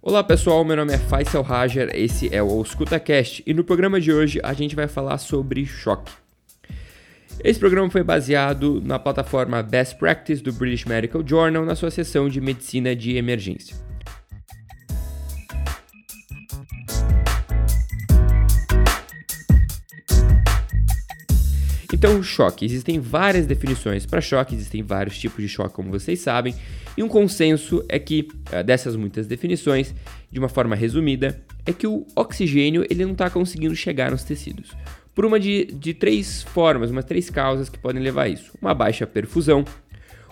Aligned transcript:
Olá 0.00 0.24
pessoal, 0.24 0.64
meu 0.64 0.76
nome 0.76 0.92
é 0.92 0.98
Faisal 0.98 1.42
Rajar, 1.42 1.88
esse 1.94 2.34
é 2.34 2.42
o 2.42 2.60
EscutaCast 2.60 3.42
e 3.46 3.54
no 3.54 3.62
programa 3.62 4.00
de 4.00 4.12
hoje 4.12 4.40
a 4.42 4.52
gente 4.52 4.74
vai 4.74 4.88
falar 4.88 5.16
sobre 5.18 5.64
choque. 5.64 6.12
Esse 7.42 7.58
programa 7.58 7.88
foi 7.88 8.02
baseado 8.02 8.80
na 8.84 8.98
plataforma 8.98 9.62
Best 9.62 9.96
Practice 9.98 10.42
do 10.42 10.52
British 10.52 10.84
Medical 10.84 11.26
Journal 11.26 11.64
na 11.64 11.74
sua 11.74 11.90
seção 11.90 12.28
de 12.28 12.40
medicina 12.40 12.94
de 12.94 13.16
emergência. 13.16 13.76
Então, 22.02 22.20
choque. 22.20 22.64
Existem 22.64 22.98
várias 22.98 23.46
definições 23.46 24.04
para 24.04 24.20
choque, 24.20 24.56
existem 24.56 24.82
vários 24.82 25.16
tipos 25.16 25.40
de 25.40 25.48
choque, 25.48 25.72
como 25.72 25.88
vocês 25.88 26.18
sabem, 26.18 26.52
e 26.96 27.02
um 27.02 27.06
consenso 27.06 27.84
é 27.88 27.96
que, 27.96 28.26
eh, 28.50 28.60
dessas 28.60 28.96
muitas 28.96 29.28
definições, 29.28 29.94
de 30.28 30.36
uma 30.40 30.48
forma 30.48 30.74
resumida, 30.74 31.40
é 31.64 31.72
que 31.72 31.86
o 31.86 32.04
oxigênio 32.16 32.84
ele 32.90 33.04
não 33.04 33.12
está 33.12 33.30
conseguindo 33.30 33.76
chegar 33.76 34.10
nos 34.10 34.24
tecidos. 34.24 34.72
Por 35.14 35.24
uma 35.24 35.38
de, 35.38 35.66
de 35.66 35.94
três 35.94 36.42
formas, 36.42 36.90
umas 36.90 37.04
três 37.04 37.30
causas 37.30 37.68
que 37.68 37.78
podem 37.78 38.02
levar 38.02 38.22
a 38.24 38.28
isso. 38.28 38.50
Uma 38.60 38.74
baixa 38.74 39.06
perfusão, 39.06 39.64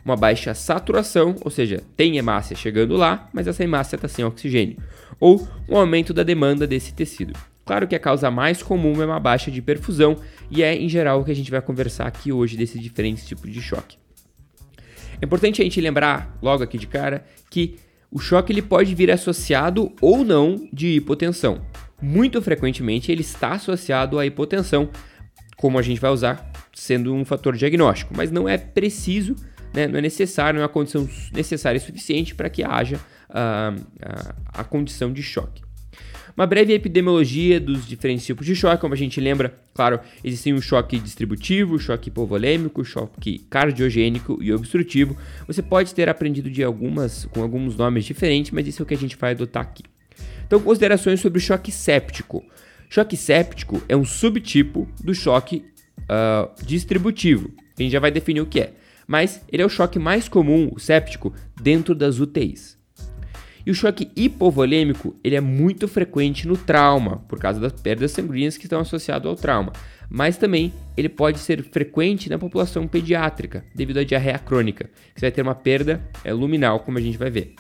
uma 0.05 0.17
baixa 0.17 0.53
saturação, 0.55 1.37
ou 1.41 1.53
seja, 1.53 1.85
tem 1.97 2.17
hemácia 2.17 2.57
chegando 2.57 2.97
lá, 2.97 3.31
mas 3.33 3.47
essa 3.47 3.63
hemácia 3.63 3.95
está 3.95 4.09
sem 4.09 4.25
oxigênio, 4.25 4.77
ou 5.21 5.47
um 5.69 5.77
aumento 5.77 6.13
da 6.13 6.25
demanda 6.25 6.67
desse 6.67 6.93
tecido. 6.93 7.33
Claro 7.71 7.87
que 7.87 7.95
a 7.95 8.01
causa 8.01 8.33
mais 8.33 8.65
comum 8.65 9.01
é 9.01 9.07
uma 9.07 9.21
baixa 9.21 9.49
de 9.49 9.63
perfusão 9.63 10.17
e 10.51 10.61
é 10.61 10.75
em 10.75 10.89
geral 10.89 11.21
o 11.21 11.25
que 11.25 11.31
a 11.31 11.37
gente 11.37 11.53
vai 11.53 11.63
conversar 11.63 12.05
aqui 12.05 12.33
hoje 12.33 12.57
desses 12.57 12.83
diferentes 12.83 13.25
tipos 13.25 13.49
de 13.49 13.63
choque. 13.63 13.97
É 15.23 15.25
importante 15.25 15.61
a 15.61 15.65
gente 15.65 15.81
lembrar 15.81 16.37
logo 16.43 16.65
aqui 16.65 16.77
de 16.77 16.89
cara 16.89 17.25
que 17.49 17.77
o 18.11 18.19
choque 18.19 18.53
ele 18.53 18.61
pode 18.61 18.93
vir 18.93 19.09
associado 19.09 19.93
ou 20.01 20.25
não 20.25 20.69
de 20.73 20.97
hipotensão. 20.97 21.65
Muito 22.03 22.43
frequentemente 22.43 23.13
ele 23.13 23.21
está 23.21 23.53
associado 23.53 24.19
à 24.19 24.27
hipotensão, 24.27 24.91
como 25.57 25.79
a 25.79 25.83
gente 25.83 26.01
vai 26.01 26.11
usar 26.11 26.51
sendo 26.75 27.15
um 27.15 27.25
fator 27.25 27.57
diagnóstico, 27.57 28.13
mas 28.17 28.33
não 28.33 28.49
é 28.49 28.59
preciso, 28.59 29.37
né, 29.73 29.87
não 29.87 30.01
é 30.01 30.03
necessário, 30.03 30.57
não 30.57 30.63
é 30.63 30.67
uma 30.67 30.73
condição 30.73 31.09
necessária 31.33 31.79
e 31.79 31.81
suficiente 31.81 32.35
para 32.35 32.51
que 32.51 32.65
haja 32.65 32.97
uh, 32.97 33.81
uh, 33.81 34.35
a 34.49 34.65
condição 34.65 35.13
de 35.13 35.23
choque. 35.23 35.70
Uma 36.41 36.47
breve 36.47 36.73
epidemiologia 36.73 37.61
dos 37.61 37.87
diferentes 37.87 38.25
tipos 38.25 38.47
de 38.47 38.57
choque, 38.57 38.81
como 38.81 38.95
a 38.95 38.97
gente 38.97 39.21
lembra, 39.21 39.53
claro, 39.75 40.01
existem 40.25 40.55
o 40.55 40.63
choque 40.63 40.99
distributivo, 40.99 41.79
choque 41.79 42.09
hipovolêmico, 42.09 42.83
choque 42.83 43.41
cardiogênico 43.51 44.43
e 44.43 44.51
obstrutivo. 44.51 45.15
Você 45.47 45.61
pode 45.61 45.95
ter 45.95 46.09
aprendido 46.09 46.51
de 46.51 46.65
algumas 46.65 47.27
com 47.27 47.43
alguns 47.43 47.77
nomes 47.77 48.07
diferentes, 48.07 48.53
mas 48.53 48.67
isso 48.67 48.81
é 48.81 48.85
o 48.85 48.87
que 48.87 48.95
a 48.95 48.97
gente 48.97 49.19
vai 49.19 49.33
adotar 49.33 49.65
aqui. 49.65 49.83
Então, 50.47 50.59
considerações 50.61 51.21
sobre 51.21 51.39
o 51.39 51.43
choque 51.43 51.71
séptico. 51.71 52.43
Choque 52.89 53.19
séptico 53.19 53.83
é 53.87 53.95
um 53.95 54.07
subtipo 54.07 54.89
do 55.05 55.15
choque 55.15 55.67
uh, 56.05 56.65
distributivo. 56.65 57.51
A 57.79 57.83
gente 57.83 57.93
já 57.93 58.01
vai 58.01 58.11
definir 58.11 58.41
o 58.41 58.47
que 58.47 58.61
é. 58.61 58.73
Mas 59.07 59.43
ele 59.53 59.63
é 59.63 59.67
o 59.67 59.69
choque 59.69 59.99
mais 59.99 60.27
comum, 60.27 60.71
o 60.73 60.81
séptico, 60.81 61.35
dentro 61.61 61.95
das 61.95 62.19
UTIs. 62.19 62.80
E 63.71 63.73
o 63.73 63.75
choque 63.77 64.11
hipovolêmico 64.17 65.15
ele 65.23 65.37
é 65.37 65.41
muito 65.41 65.87
frequente 65.87 66.49
no 66.49 66.57
trauma, 66.57 67.19
por 67.29 67.39
causa 67.39 67.61
das 67.61 67.73
perdas 67.73 68.11
sanguíneas 68.11 68.59
que 68.59 68.65
estão 68.65 68.81
associadas 68.81 69.29
ao 69.29 69.37
trauma. 69.37 69.73
Mas 70.11 70.37
também 70.37 70.73
ele 70.97 71.09
pode 71.09 71.39
ser 71.39 71.63
frequente 71.63 72.29
na 72.29 72.37
população 72.37 72.89
pediátrica, 72.89 73.65
devido 73.73 73.99
à 73.99 74.03
diarreia 74.03 74.41
crônica, 74.41 74.91
que 75.15 75.21
vai 75.21 75.31
ter 75.31 75.43
uma 75.43 75.55
perda 75.55 76.03
é, 76.25 76.33
luminal, 76.33 76.81
como 76.81 76.99
a 76.99 77.01
gente 77.01 77.17
vai 77.17 77.31
ver. 77.31 77.55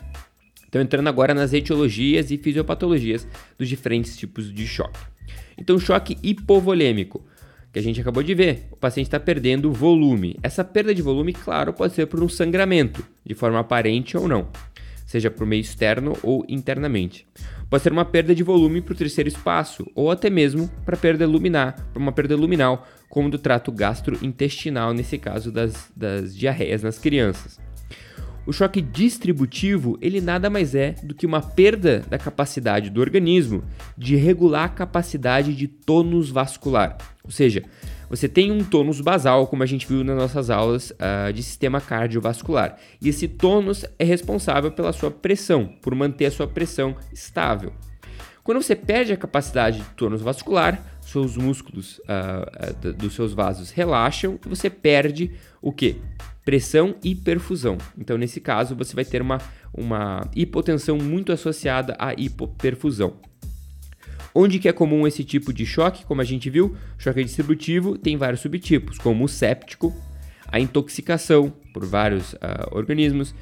Então, 0.69 0.83
entrando 0.83 1.07
agora 1.07 1.33
nas 1.33 1.53
etiologias 1.53 2.33
e 2.33 2.37
fisiopatologias 2.37 3.25
dos 3.57 3.69
diferentes 3.69 4.17
tipos 4.17 4.53
de 4.53 4.67
choque. 4.67 4.99
Então, 5.57 5.79
choque 5.79 6.19
hipovolêmico, 6.25 7.25
que 7.73 7.79
a 7.79 7.83
gente 7.83 8.01
acabou 8.01 8.25
de 8.25 8.35
ver, 8.35 8.67
o 8.73 8.77
paciente 8.77 9.07
está 9.07 9.21
perdendo 9.21 9.73
volume. 9.73 10.37
Essa 10.43 10.65
perda 10.65 10.93
de 10.93 11.03
volume, 11.03 11.33
claro, 11.33 11.73
pode 11.73 11.95
ser 11.95 12.07
por 12.07 12.21
um 12.21 12.29
sangramento, 12.29 13.07
de 13.25 13.33
forma 13.33 13.61
aparente 13.61 14.17
ou 14.17 14.27
não 14.27 14.49
seja 15.11 15.29
por 15.29 15.45
meio 15.45 15.61
externo 15.61 16.17
ou 16.23 16.45
internamente. 16.49 17.27
Pode 17.69 17.83
ser 17.83 17.91
uma 17.91 18.05
perda 18.05 18.33
de 18.33 18.45
volume 18.45 18.81
para 18.81 18.93
o 18.93 18.97
terceiro 18.97 19.29
espaço, 19.29 19.85
ou 19.93 20.09
até 20.09 20.31
mesmo 20.31 20.71
para 20.85 20.97
perda 20.97 21.27
luminar, 21.27 21.75
para 21.93 22.01
uma 22.01 22.13
perda 22.13 22.37
luminal, 22.37 22.87
como 23.09 23.29
do 23.29 23.37
trato 23.37 23.73
gastrointestinal, 23.73 24.95
nesse 24.95 25.19
caso 25.19 25.51
das, 25.51 25.91
das 25.97 26.37
diarreias 26.37 26.85
nas 26.85 26.97
crianças. 26.97 27.59
O 28.47 28.53
choque 28.53 28.81
distributivo, 28.81 29.99
ele 30.01 30.21
nada 30.21 30.49
mais 30.49 30.77
é 30.77 30.95
do 31.03 31.13
que 31.13 31.27
uma 31.27 31.43
perda 31.43 32.05
da 32.09 32.17
capacidade 32.17 32.89
do 32.89 33.01
organismo 33.01 33.65
de 33.99 34.15
regular 34.15 34.67
a 34.67 34.69
capacidade 34.69 35.57
de 35.57 35.67
tônus 35.67 36.31
vascular. 36.31 36.97
Ou 37.25 37.33
seja, 37.33 37.65
você 38.11 38.29
tem 38.29 38.51
um 38.51 38.65
tônus 38.65 39.01
basal, 39.01 39.47
como 39.47 39.63
a 39.63 39.67
gente 39.67 39.87
viu 39.87 40.03
nas 40.03 40.17
nossas 40.17 40.51
aulas 40.51 40.91
uh, 40.91 41.33
de 41.33 41.45
sistema 41.45 41.81
cardiovascular. 41.81 42.77
E 43.01 43.09
esse 43.09 43.29
tônus 43.29 43.85
é 44.01 44.05
responsável 44.05 44.73
pela 44.73 44.93
sua 44.93 45.13
pressão, 45.13 45.67
por 45.81 45.95
manter 45.95 46.27
a 46.27 46.31
sua 46.33 46.49
pressão 46.49 46.97
estável. 47.13 47.73
Quando 48.43 48.61
você 48.61 48.75
perde 48.75 49.13
a 49.13 49.17
capacidade 49.17 49.79
de 49.79 49.85
tônus 49.91 50.23
vascular, 50.23 50.83
seus 51.03 51.37
músculos 51.37 52.01
uh, 52.01 52.93
dos 52.95 53.15
seus 53.15 53.33
vasos 53.33 53.71
relaxam 53.71 54.41
e 54.45 54.49
você 54.49 54.69
perde 54.69 55.31
o 55.63 55.73
que? 55.73 56.01
Pressão 56.45 56.97
e 57.05 57.15
perfusão. 57.15 57.79
Então, 57.97 58.19
nesse 58.19 58.41
caso, 58.41 58.75
você 58.75 58.93
vai 58.93 59.05
ter 59.05 59.23
uma, 59.23 59.39
uma 59.73 60.29
hipotensão 60.35 60.99
muito 60.99 61.31
associada 61.31 61.95
à 61.97 62.13
hipoperfusão. 62.13 63.30
Onde 64.35 64.59
que 64.59 64.69
é 64.69 64.73
comum 64.73 65.07
esse 65.07 65.25
tipo 65.25 65.53
de 65.53 65.67
choque? 65.67 66.05
Como 66.05 66.21
a 66.21 66.25
gente 66.25 66.49
viu, 66.49 66.77
choque 66.99 67.25
distributivo 67.25 67.99
tem 67.99 68.17
vários 68.17 68.41
subtipos, 68.41 68.99
como 68.99 69.25
o 69.25 69.29
séptico, 69.29 69.95
a 70.47 70.61
intoxicação 70.61 71.53
por 71.73 71.85
vários 71.85 72.33
uh, 72.35 72.39
organismos, 72.73 73.35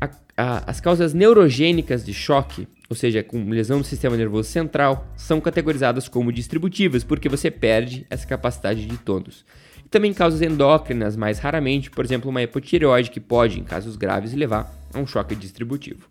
a, 0.00 0.10
a, 0.36 0.70
as 0.70 0.80
causas 0.80 1.14
neurogênicas 1.14 2.04
de 2.04 2.12
choque, 2.12 2.68
ou 2.88 2.96
seja, 2.96 3.22
com 3.22 3.48
lesão 3.48 3.78
do 3.78 3.86
sistema 3.86 4.16
nervoso 4.16 4.50
central, 4.50 5.06
são 5.16 5.40
categorizadas 5.40 6.08
como 6.08 6.32
distributivas, 6.32 7.04
porque 7.04 7.28
você 7.28 7.50
perde 7.50 8.06
essa 8.10 8.26
capacidade 8.26 8.84
de 8.84 8.98
tônus. 8.98 9.44
E 9.84 9.88
também 9.88 10.12
causas 10.12 10.42
endócrinas, 10.42 11.16
mais 11.16 11.38
raramente, 11.38 11.90
por 11.90 12.04
exemplo, 12.04 12.28
uma 12.28 12.42
hipotireoide, 12.42 13.10
que 13.10 13.20
pode, 13.20 13.60
em 13.60 13.64
casos 13.64 13.96
graves, 13.96 14.34
levar 14.34 14.74
a 14.92 14.98
um 14.98 15.06
choque 15.06 15.34
distributivo. 15.34 16.06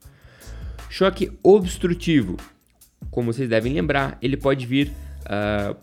Choque 0.90 1.31
obstrutivo 1.44 2.38
como 3.12 3.32
vocês 3.34 3.50
devem 3.50 3.74
lembrar, 3.74 4.18
ele 4.22 4.38
pode 4.38 4.66
vir 4.66 4.92
uh, 5.26 5.76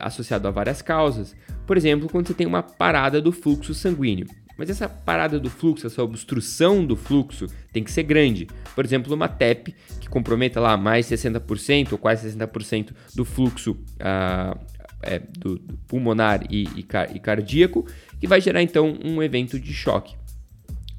associado 0.00 0.48
a 0.48 0.50
várias 0.50 0.82
causas. 0.82 1.34
Por 1.66 1.76
exemplo, 1.76 2.08
quando 2.08 2.26
você 2.26 2.34
tem 2.34 2.46
uma 2.46 2.62
parada 2.62 3.20
do 3.20 3.32
fluxo 3.32 3.74
sanguíneo. 3.74 4.26
Mas 4.58 4.70
essa 4.70 4.88
parada 4.88 5.38
do 5.38 5.50
fluxo, 5.50 5.86
essa 5.86 6.02
obstrução 6.02 6.84
do 6.84 6.96
fluxo 6.96 7.46
tem 7.72 7.84
que 7.84 7.92
ser 7.92 8.04
grande. 8.04 8.48
Por 8.74 8.84
exemplo, 8.84 9.14
uma 9.14 9.28
TEP 9.28 9.74
que 10.00 10.08
comprometa 10.08 10.58
lá 10.60 10.76
mais 10.78 11.06
60% 11.06 11.92
ou 11.92 11.98
quase 11.98 12.30
60% 12.30 12.92
do 13.14 13.24
fluxo 13.24 13.72
uh, 13.72 14.58
é, 15.02 15.18
do, 15.38 15.58
do, 15.58 15.76
pulmonar 15.86 16.42
e, 16.50 16.64
e, 16.74 16.86
e 17.14 17.20
cardíaco, 17.20 17.86
que 18.18 18.26
vai 18.26 18.40
gerar 18.40 18.62
então 18.62 18.98
um 19.04 19.22
evento 19.22 19.60
de 19.60 19.74
choque. 19.74 20.16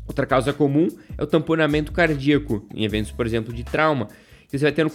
Outra 0.08 0.26
causa 0.26 0.54
comum 0.54 0.88
é 1.18 1.24
o 1.24 1.28
tamponamento 1.28 1.92
cardíaco, 1.92 2.66
em 2.74 2.86
eventos, 2.86 3.12
por 3.12 3.26
exemplo, 3.26 3.54
de 3.54 3.64
trauma, 3.64 4.08
você 4.48 4.60
vai 4.60 4.72
ter 4.72 4.86
um 4.86 4.90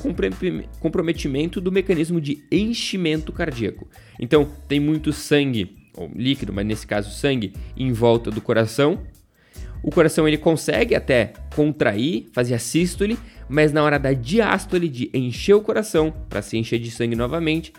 comprometimento 0.81 1.61
do 1.61 1.71
mecanismo 1.71 2.21
de 2.21 2.43
enchimento 2.51 3.33
cardíaco. 3.33 3.87
Então, 4.19 4.49
tem 4.67 4.81
muito 4.81 5.13
sangue, 5.13 5.77
ou 5.95 6.11
líquido, 6.15 6.53
mas 6.53 6.65
nesse 6.65 6.87
caso 6.87 7.11
sangue, 7.11 7.53
em 7.77 7.93
volta 7.93 8.31
do 8.31 8.41
coração. 8.41 9.01
O 9.83 9.91
coração 9.91 10.27
ele 10.27 10.39
consegue 10.39 10.94
até 10.94 11.32
contrair, 11.55 12.29
fazer 12.32 12.55
a 12.55 12.59
sístole, 12.59 13.19
mas 13.49 13.73
na 13.73 13.82
hora 13.82 13.99
da 13.99 14.12
diástole, 14.12 14.88
de 14.88 15.11
encher 15.12 15.55
o 15.55 15.61
coração, 15.61 16.15
para 16.31 16.41
se 16.41 16.56
encher 16.56 16.79
de 16.79 16.91
sangue 16.91 17.17
novamente, 17.17 17.73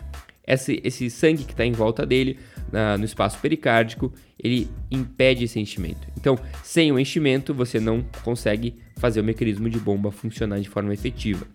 esse, 0.46 0.80
esse 0.84 1.10
sangue 1.10 1.44
que 1.44 1.52
está 1.52 1.64
em 1.64 1.72
volta 1.72 2.04
dele, 2.04 2.38
na, 2.70 2.98
no 2.98 3.04
espaço 3.04 3.38
pericárdico, 3.40 4.12
ele 4.38 4.68
impede 4.90 5.44
esse 5.44 5.58
enchimento. 5.58 6.06
Então, 6.18 6.38
sem 6.62 6.92
o 6.92 6.98
enchimento, 6.98 7.54
você 7.54 7.80
não 7.80 8.04
consegue 8.22 8.76
fazer 8.96 9.20
o 9.20 9.24
mecanismo 9.24 9.70
de 9.70 9.78
bomba 9.78 10.10
funcionar 10.10 10.60
de 10.60 10.68
forma 10.68 10.92
efetiva. 10.92 11.46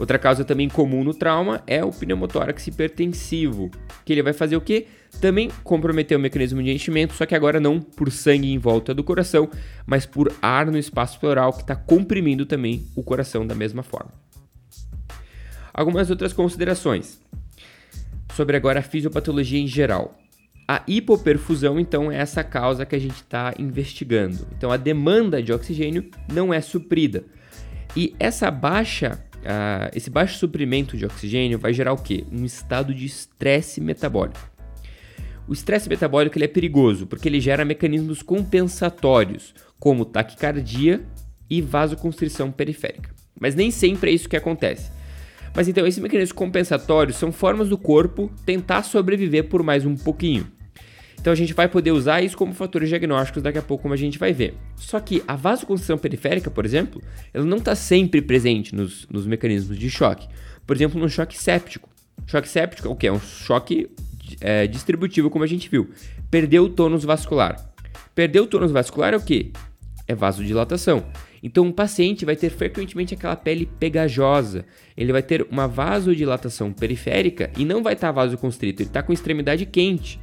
Outra 0.00 0.18
causa 0.18 0.46
também 0.46 0.66
comum 0.66 1.04
no 1.04 1.12
trauma 1.12 1.62
é 1.66 1.84
o 1.84 1.90
pneumotórax 1.90 2.66
hipertensivo, 2.66 3.70
que 4.02 4.14
ele 4.14 4.22
vai 4.22 4.32
fazer 4.32 4.56
o 4.56 4.60
quê? 4.62 4.86
Também 5.20 5.50
comprometer 5.62 6.16
o 6.16 6.20
mecanismo 6.20 6.62
de 6.62 6.70
enchimento, 6.70 7.12
só 7.12 7.26
que 7.26 7.34
agora 7.34 7.60
não 7.60 7.78
por 7.82 8.10
sangue 8.10 8.50
em 8.50 8.56
volta 8.56 8.94
do 8.94 9.04
coração, 9.04 9.50
mas 9.84 10.06
por 10.06 10.32
ar 10.40 10.64
no 10.70 10.78
espaço 10.78 11.20
pleural 11.20 11.52
que 11.52 11.60
está 11.60 11.76
comprimindo 11.76 12.46
também 12.46 12.86
o 12.96 13.02
coração 13.02 13.46
da 13.46 13.54
mesma 13.54 13.82
forma. 13.82 14.10
Algumas 15.70 16.08
outras 16.08 16.32
considerações 16.32 17.20
sobre 18.34 18.56
agora 18.56 18.80
a 18.80 18.82
fisiopatologia 18.82 19.60
em 19.60 19.66
geral. 19.66 20.18
A 20.66 20.82
hipoperfusão, 20.88 21.78
então, 21.78 22.10
é 22.10 22.16
essa 22.16 22.42
causa 22.42 22.86
que 22.86 22.96
a 22.96 22.98
gente 22.98 23.16
está 23.16 23.52
investigando. 23.58 24.46
Então, 24.56 24.72
a 24.72 24.78
demanda 24.78 25.42
de 25.42 25.52
oxigênio 25.52 26.10
não 26.32 26.54
é 26.54 26.62
suprida. 26.62 27.22
E 27.94 28.14
essa 28.18 28.50
baixa, 28.50 29.22
uh, 29.40 29.90
esse 29.94 30.10
baixo 30.10 30.38
suprimento 30.38 30.96
de 30.96 31.04
oxigênio 31.04 31.58
vai 31.58 31.72
gerar 31.72 31.92
o 31.92 32.02
quê? 32.02 32.24
Um 32.30 32.44
estado 32.44 32.94
de 32.94 33.06
estresse 33.06 33.80
metabólico. 33.80 34.50
O 35.48 35.52
estresse 35.52 35.88
metabólico 35.88 36.38
ele 36.38 36.44
é 36.44 36.48
perigoso 36.48 37.06
porque 37.06 37.28
ele 37.28 37.40
gera 37.40 37.64
mecanismos 37.64 38.22
compensatórios, 38.22 39.54
como 39.78 40.04
taquicardia 40.04 41.04
e 41.48 41.60
vasoconstrição 41.60 42.52
periférica. 42.52 43.10
Mas 43.38 43.54
nem 43.54 43.70
sempre 43.70 44.10
é 44.10 44.14
isso 44.14 44.28
que 44.28 44.36
acontece. 44.36 44.92
Mas 45.54 45.66
então, 45.66 45.86
esses 45.86 46.00
mecanismos 46.00 46.32
compensatórios 46.32 47.16
são 47.16 47.32
formas 47.32 47.68
do 47.68 47.76
corpo 47.76 48.30
tentar 48.46 48.84
sobreviver 48.84 49.48
por 49.48 49.62
mais 49.62 49.84
um 49.84 49.96
pouquinho. 49.96 50.46
Então 51.20 51.32
a 51.32 51.36
gente 51.36 51.52
vai 51.52 51.68
poder 51.68 51.92
usar 51.92 52.22
isso 52.22 52.36
como 52.36 52.54
fatores 52.54 52.88
diagnósticos 52.88 53.42
daqui 53.42 53.58
a 53.58 53.62
pouco, 53.62 53.82
como 53.82 53.92
a 53.92 53.96
gente 53.96 54.18
vai 54.18 54.32
ver. 54.32 54.54
Só 54.76 54.98
que 54.98 55.22
a 55.28 55.36
vasoconstrição 55.36 55.98
periférica, 55.98 56.50
por 56.50 56.64
exemplo, 56.64 57.02
ela 57.34 57.44
não 57.44 57.58
está 57.58 57.74
sempre 57.74 58.22
presente 58.22 58.74
nos, 58.74 59.06
nos 59.08 59.26
mecanismos 59.26 59.78
de 59.78 59.90
choque. 59.90 60.26
Por 60.66 60.74
exemplo, 60.74 60.98
no 60.98 61.10
choque 61.10 61.36
séptico. 61.36 61.90
Choque 62.26 62.48
séptico 62.48 62.88
é 62.88 62.90
o 62.90 62.96
que? 62.96 63.06
É 63.06 63.12
um 63.12 63.20
choque 63.20 63.90
é, 64.40 64.66
distributivo, 64.66 65.28
como 65.28 65.44
a 65.44 65.46
gente 65.46 65.68
viu. 65.68 65.90
Perdeu 66.30 66.64
o 66.64 66.68
tônus 66.70 67.04
vascular. 67.04 67.70
Perdeu 68.14 68.44
o 68.44 68.46
tônus 68.46 68.72
vascular 68.72 69.12
é 69.12 69.16
o 69.16 69.20
que? 69.20 69.52
É 70.08 70.14
vasodilatação. 70.14 71.04
Então, 71.42 71.68
o 71.68 71.72
paciente 71.72 72.24
vai 72.24 72.36
ter 72.36 72.50
frequentemente 72.50 73.14
aquela 73.14 73.36
pele 73.36 73.66
pegajosa. 73.78 74.64
Ele 74.96 75.12
vai 75.12 75.22
ter 75.22 75.46
uma 75.50 75.66
vasodilatação 75.66 76.72
periférica 76.72 77.50
e 77.56 77.64
não 77.64 77.82
vai 77.82 77.92
estar 77.92 78.08
tá 78.08 78.12
vasoconstrito, 78.12 78.82
ele 78.82 78.88
está 78.88 79.02
com 79.02 79.12
extremidade 79.12 79.66
quente. 79.66 80.20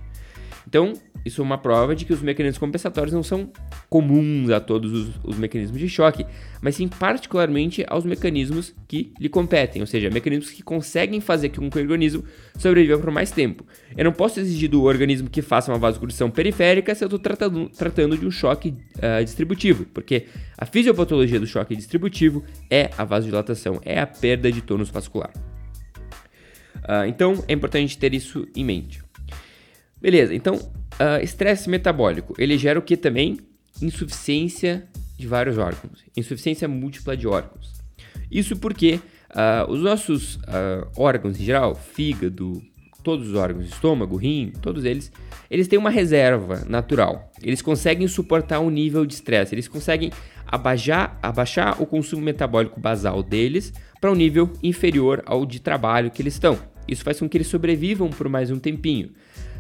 Então, 0.67 0.91
isso 1.25 1.39
é 1.39 1.43
uma 1.45 1.57
prova 1.57 1.95
de 1.95 2.03
que 2.03 2.11
os 2.11 2.21
mecanismos 2.21 2.57
compensatórios 2.57 3.13
não 3.13 3.23
são 3.23 3.49
comuns 3.89 4.49
a 4.49 4.59
todos 4.59 4.91
os, 4.91 5.15
os, 5.23 5.37
mecanismos 5.37 5.79
de 5.79 5.87
choque, 5.87 6.25
mas 6.61 6.75
sim 6.75 6.89
particularmente 6.89 7.85
aos 7.87 8.03
mecanismos 8.03 8.75
que 8.85 9.13
lhe 9.17 9.29
competem, 9.29 9.81
ou 9.81 9.87
seja, 9.87 10.09
mecanismos 10.09 10.51
que 10.51 10.61
conseguem 10.61 11.21
fazer 11.21 11.49
com 11.49 11.69
que 11.69 11.77
o 11.77 11.81
organismo 11.81 12.21
sobreviva 12.57 12.99
por 12.99 13.11
mais 13.11 13.31
tempo. 13.31 13.65
Eu 13.95 14.03
não 14.03 14.11
posso 14.11 14.41
exigir 14.41 14.69
do 14.69 14.83
organismo 14.83 15.29
que 15.29 15.41
faça 15.41 15.71
uma 15.71 15.79
vasoconstrição 15.79 16.29
periférica 16.29 16.93
se 16.93 17.01
eu 17.01 17.07
estou 17.07 17.19
tratando, 17.19 17.69
tratando, 17.69 18.17
de 18.17 18.25
um 18.25 18.31
choque 18.31 18.75
uh, 18.97 19.23
distributivo, 19.23 19.85
porque 19.93 20.25
a 20.57 20.65
fisiopatologia 20.65 21.39
do 21.39 21.47
choque 21.47 21.77
distributivo 21.77 22.43
é 22.69 22.89
a 22.97 23.05
vasodilatação, 23.05 23.79
é 23.85 24.01
a 24.01 24.05
perda 24.05 24.51
de 24.51 24.61
tônus 24.61 24.89
vascular. 24.89 25.31
Uh, 26.75 27.07
então, 27.07 27.41
é 27.47 27.53
importante 27.53 27.97
ter 27.97 28.13
isso 28.13 28.45
em 28.53 28.65
mente. 28.65 29.06
Beleza, 30.01 30.33
então, 30.33 30.55
uh, 30.55 31.23
estresse 31.23 31.69
metabólico, 31.69 32.35
ele 32.37 32.57
gera 32.57 32.77
o 32.77 32.81
que 32.81 32.95
também? 32.95 33.39
Insuficiência 33.81 34.87
de 35.17 35.27
vários 35.27 35.57
órgãos, 35.57 36.03
insuficiência 36.15 36.67
múltipla 36.67 37.17
de 37.17 37.27
órgãos. 37.27 37.73
Isso 38.29 38.55
porque 38.57 38.99
uh, 39.31 39.71
os 39.71 39.81
nossos 39.81 40.35
uh, 40.35 40.87
órgãos 40.95 41.39
em 41.39 41.43
geral, 41.43 41.73
fígado, 41.73 42.61
todos 43.03 43.29
os 43.29 43.35
órgãos, 43.35 43.65
estômago, 43.65 44.17
rim, 44.17 44.51
todos 44.61 44.83
eles, 44.83 45.11
eles 45.49 45.67
têm 45.67 45.79
uma 45.79 45.89
reserva 45.89 46.65
natural. 46.67 47.31
Eles 47.41 47.61
conseguem 47.61 48.07
suportar 48.07 48.59
um 48.59 48.69
nível 48.69 49.05
de 49.05 49.13
estresse, 49.13 49.55
eles 49.55 49.67
conseguem 49.67 50.11
abaixar, 50.45 51.17
abaixar 51.23 51.81
o 51.81 51.85
consumo 51.85 52.21
metabólico 52.21 52.79
basal 52.79 53.23
deles 53.23 53.73
para 53.99 54.11
um 54.11 54.15
nível 54.15 54.51
inferior 54.61 55.23
ao 55.25 55.45
de 55.45 55.61
trabalho 55.61 56.11
que 56.11 56.21
eles 56.21 56.33
estão. 56.33 56.57
Isso 56.87 57.03
faz 57.03 57.19
com 57.19 57.27
que 57.27 57.37
eles 57.37 57.47
sobrevivam 57.47 58.09
por 58.09 58.29
mais 58.29 58.51
um 58.51 58.59
tempinho. 58.59 59.11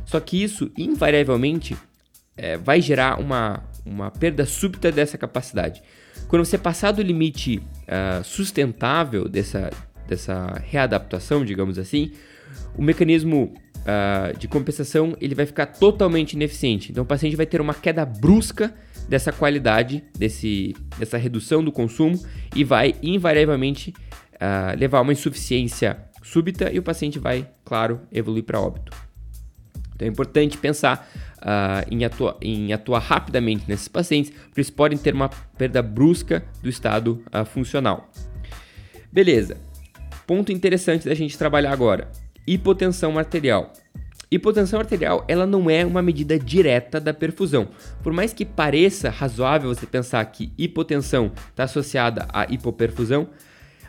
Só 0.07 0.19
que 0.21 0.41
isso, 0.41 0.71
invariavelmente, 0.77 1.77
é, 2.35 2.57
vai 2.57 2.81
gerar 2.81 3.19
uma, 3.19 3.61
uma 3.85 4.09
perda 4.09 4.45
súbita 4.45 4.91
dessa 4.91 5.17
capacidade. 5.17 5.83
Quando 6.27 6.45
você 6.45 6.57
passar 6.57 6.91
do 6.91 7.01
limite 7.01 7.57
uh, 7.57 8.23
sustentável 8.23 9.27
dessa, 9.27 9.69
dessa 10.07 10.61
readaptação, 10.65 11.43
digamos 11.43 11.77
assim, 11.77 12.11
o 12.75 12.81
mecanismo 12.81 13.53
uh, 13.79 14.37
de 14.37 14.47
compensação 14.47 15.15
ele 15.19 15.35
vai 15.35 15.45
ficar 15.45 15.67
totalmente 15.67 16.33
ineficiente. 16.33 16.91
Então 16.91 17.03
o 17.03 17.07
paciente 17.07 17.35
vai 17.35 17.45
ter 17.45 17.59
uma 17.59 17.73
queda 17.73 18.05
brusca 18.05 18.73
dessa 19.09 19.31
qualidade, 19.31 20.03
desse, 20.17 20.75
dessa 20.97 21.17
redução 21.17 21.63
do 21.63 21.71
consumo 21.71 22.17
e 22.55 22.63
vai 22.63 22.95
invariavelmente 23.03 23.93
uh, 24.35 24.77
levar 24.77 24.99
a 24.99 25.01
uma 25.01 25.13
insuficiência 25.13 25.97
súbita 26.23 26.71
e 26.71 26.79
o 26.79 26.83
paciente 26.83 27.19
vai, 27.19 27.47
claro, 27.63 28.01
evoluir 28.11 28.43
para 28.43 28.59
óbito. 28.59 29.06
Então 29.97 30.07
é 30.07 30.11
importante 30.11 30.57
pensar 30.59 31.09
uh, 31.37 31.91
em, 31.91 32.01
em, 32.41 32.71
atuar 32.73 32.99
rapidamente 32.99 33.65
nesses 33.67 33.87
pacientes, 33.87 34.31
porque 34.31 34.59
eles 34.59 34.69
podem 34.69 34.97
ter 34.97 35.13
uma 35.13 35.29
perda 35.57 35.81
brusca 35.81 36.45
do 36.61 36.69
estado 36.69 37.23
uh, 37.33 37.43
funcional. 37.43 38.09
Beleza. 39.11 39.57
Ponto 40.27 40.51
interessante 40.51 41.09
da 41.09 41.15
gente 41.15 41.37
trabalhar 41.37 41.73
agora: 41.73 42.09
hipotensão 42.45 43.17
arterial. 43.17 43.73
Hipotensão 44.29 44.79
arterial, 44.79 45.23
ela 45.25 45.47
não 45.47 45.69
é 45.69 45.85
uma 45.85 46.01
medida 46.01 46.37
direta 46.37 46.99
da 46.99 47.13
perfusão. 47.13 47.69
Por 48.03 48.11
mais 48.11 48.33
que 48.33 48.43
pareça 48.43 49.09
razoável 49.09 49.73
você 49.73 49.85
pensar 49.85 50.23
que 50.25 50.51
hipotensão 50.57 51.31
está 51.49 51.63
associada 51.63 52.27
à 52.33 52.43
hipoperfusão, 52.43 53.29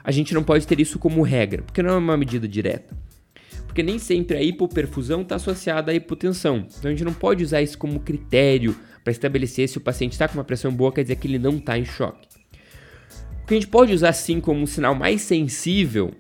a 0.03 0.13
gente 0.13 0.33
não 0.33 0.45
pode 0.45 0.65
ter 0.65 0.79
isso 0.79 0.97
como 0.97 1.23
regra, 1.23 1.63
porque 1.63 1.83
não 1.83 1.91
é 1.91 1.97
uma 1.97 2.17
medida 2.17 2.47
direta 2.47 2.95
porque 3.69 3.83
nem 3.83 3.99
sempre 3.99 4.37
a 4.37 4.43
hipoperfusão 4.43 5.21
está 5.21 5.37
associada 5.37 5.93
à 5.93 5.95
hipotensão. 5.95 6.67
Então 6.79 6.91
a 6.91 6.91
gente 6.91 7.05
não 7.05 7.13
pode 7.13 7.45
usar 7.45 7.63
isso 7.63 7.79
como 7.79 8.01
critério 8.01 8.75
para 9.05 9.13
estabelecer 9.13 9.69
se 9.69 9.79
o 9.79 9.81
paciente 9.81 10.13
está 10.13 10.27
com 10.27 10.35
uma 10.35 10.43
pressão 10.43 10.73
boa, 10.73 10.91
quer 10.91 11.03
dizer 11.03 11.17
que 11.17 11.29
ele 11.29 11.39
não 11.39 11.59
está 11.59 11.79
em 11.79 11.85
choque. 11.85 12.27
O 13.45 13.47
que 13.47 13.55
a 13.55 13.57
gente 13.57 13.69
pode 13.69 13.93
usar 13.93 14.13
sim 14.15 14.41
como 14.41 14.61
um 14.61 14.67
sinal 14.67 14.95
mais 14.95 15.21
sensível, 15.23 16.11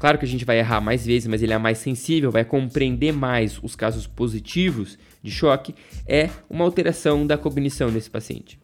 claro 0.00 0.18
que 0.18 0.24
a 0.24 0.28
gente 0.28 0.44
vai 0.44 0.58
errar 0.58 0.80
mais 0.80 1.06
vezes, 1.06 1.28
mas 1.28 1.42
ele 1.42 1.52
é 1.52 1.58
mais 1.58 1.78
sensível, 1.78 2.32
vai 2.32 2.44
compreender 2.44 3.12
mais 3.12 3.60
os 3.62 3.76
casos 3.76 4.06
positivos 4.06 4.98
de 5.22 5.30
choque, 5.30 5.74
é 6.06 6.30
uma 6.48 6.64
alteração 6.64 7.26
da 7.26 7.38
cognição 7.38 7.92
desse 7.92 8.10
paciente 8.10 8.58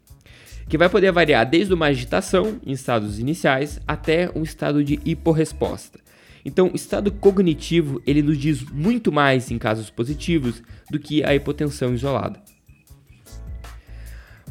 que 0.67 0.79
vai 0.79 0.89
poder 0.89 1.13
variar 1.13 1.49
desde 1.49 1.75
uma 1.75 1.87
agitação 1.87 2.59
em 2.65 2.73
estados 2.73 3.19
iniciais 3.19 3.79
até 3.87 4.31
um 4.35 4.43
estado 4.43 4.83
de 4.83 4.99
hiporresposta. 5.05 6.04
Então, 6.45 6.71
o 6.71 6.77
estado 6.77 7.11
cognitivo 7.11 8.03
ele 8.07 8.23
nos 8.23 8.37
diz 8.37 8.63
muito 8.63 9.11
mais 9.11 9.51
em 9.51 9.59
casos 9.59 9.89
positivos 9.89 10.63
do 10.91 10.99
que 10.99 11.25
a 11.25 11.35
hipotensão 11.35 11.95
isolada. 11.95 12.43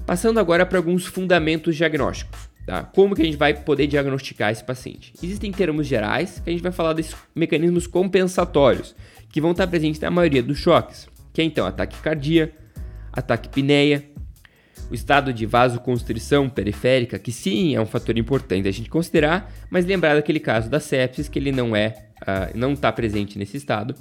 Passando 0.06 0.40
agora 0.40 0.66
para 0.66 0.78
alguns 0.78 1.06
fundamentos 1.06 1.75
diagnósticos. 1.75 2.50
Tá? 2.66 2.84
Como 2.84 3.14
que 3.14 3.21
a 3.21 3.26
gente 3.26 3.38
vai 3.38 3.54
poder 3.54 3.88
diagnosticar 3.88 4.52
esse 4.52 4.64
paciente? 4.64 5.14
Existem 5.21 5.52
termos 5.52 5.85
gerais 5.85 6.40
que 6.40 6.50
a 6.50 6.54
gente 6.54 6.64
vai 6.64 6.71
falar 6.71 6.94
desses 6.94 7.16
mecanismos 7.35 7.88
compensatórios 7.88 8.95
que 9.30 9.42
vão 9.42 9.52
estar 9.52 9.68
presentes 9.68 10.00
na 10.00 10.09
maioria 10.09 10.42
dos 10.42 10.57
choques, 10.57 11.07
que 11.33 11.42
é 11.42 11.44
então 11.44 11.66
ataque 11.66 12.00
cardíaco, 12.02 12.54
ataque 13.12 13.50
pneia, 13.50 14.06
o 14.90 14.94
estado 14.94 15.33
de 15.33 15.45
vasoconstrição 15.45 16.49
periférica, 16.49 17.18
que 17.18 17.31
sim 17.31 17.75
é 17.75 17.81
um 17.81 17.85
fator 17.85 18.18
importante 18.18 18.68
a 18.68 18.71
gente 18.71 18.90
considerar, 18.90 19.52
mas 19.69 19.85
lembrar 19.85 20.16
daquele 20.16 20.40
caso 20.40 20.69
da 20.69 20.80
sepsis, 20.80 21.28
que 21.28 21.40
ele 21.40 21.52
não 21.52 21.75
é, 21.75 22.07
uh, 22.21 22.57
não 22.57 22.73
está 22.73 22.92
presente 22.92 23.37
nesse 23.37 23.57
estado, 23.57 23.95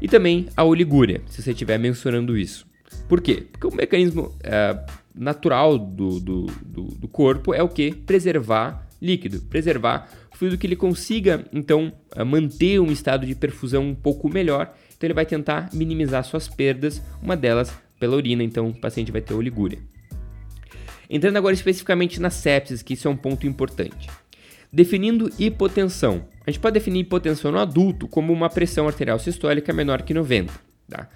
e 0.00 0.08
também 0.08 0.46
a 0.56 0.64
oligúria, 0.64 1.22
se 1.26 1.42
você 1.42 1.50
estiver 1.50 1.78
mencionando 1.78 2.36
isso. 2.36 2.66
Por 3.08 3.20
quê? 3.20 3.46
Porque 3.50 3.66
o 3.66 3.74
mecanismo 3.74 4.26
uh, 4.26 4.92
natural 5.14 5.78
do, 5.78 6.20
do, 6.20 6.46
do, 6.64 6.82
do 6.84 7.08
corpo 7.08 7.52
é 7.54 7.62
o 7.62 7.68
que? 7.68 7.94
Preservar 7.94 8.86
líquido, 9.00 9.40
preservar 9.42 10.08
fluido 10.32 10.56
que 10.56 10.66
ele 10.66 10.76
consiga, 10.76 11.44
então, 11.52 11.92
uh, 12.16 12.24
manter 12.24 12.80
um 12.80 12.92
estado 12.92 13.26
de 13.26 13.34
perfusão 13.34 13.82
um 13.82 13.94
pouco 13.94 14.28
melhor. 14.28 14.72
Então, 14.96 15.06
ele 15.06 15.14
vai 15.14 15.26
tentar 15.26 15.70
minimizar 15.72 16.24
suas 16.24 16.48
perdas, 16.48 17.02
uma 17.22 17.36
delas 17.36 17.72
pela 17.98 18.16
urina, 18.16 18.42
então 18.44 18.68
o 18.68 18.74
paciente 18.74 19.10
vai 19.10 19.20
ter 19.20 19.34
oligúria. 19.34 19.78
Entrando 21.08 21.36
agora 21.36 21.54
especificamente 21.54 22.20
na 22.20 22.30
sepsis, 22.30 22.82
que 22.82 22.94
isso 22.94 23.08
é 23.08 23.10
um 23.10 23.16
ponto 23.16 23.46
importante. 23.46 24.08
Definindo 24.72 25.30
hipotensão. 25.38 26.26
A 26.46 26.50
gente 26.50 26.60
pode 26.60 26.74
definir 26.74 27.00
hipotensão 27.00 27.50
no 27.50 27.58
adulto 27.58 28.06
como 28.06 28.32
uma 28.32 28.50
pressão 28.50 28.86
arterial 28.86 29.18
sistólica 29.18 29.72
menor 29.72 30.02
que 30.02 30.12
90. 30.12 30.52
Tá? 30.88 31.08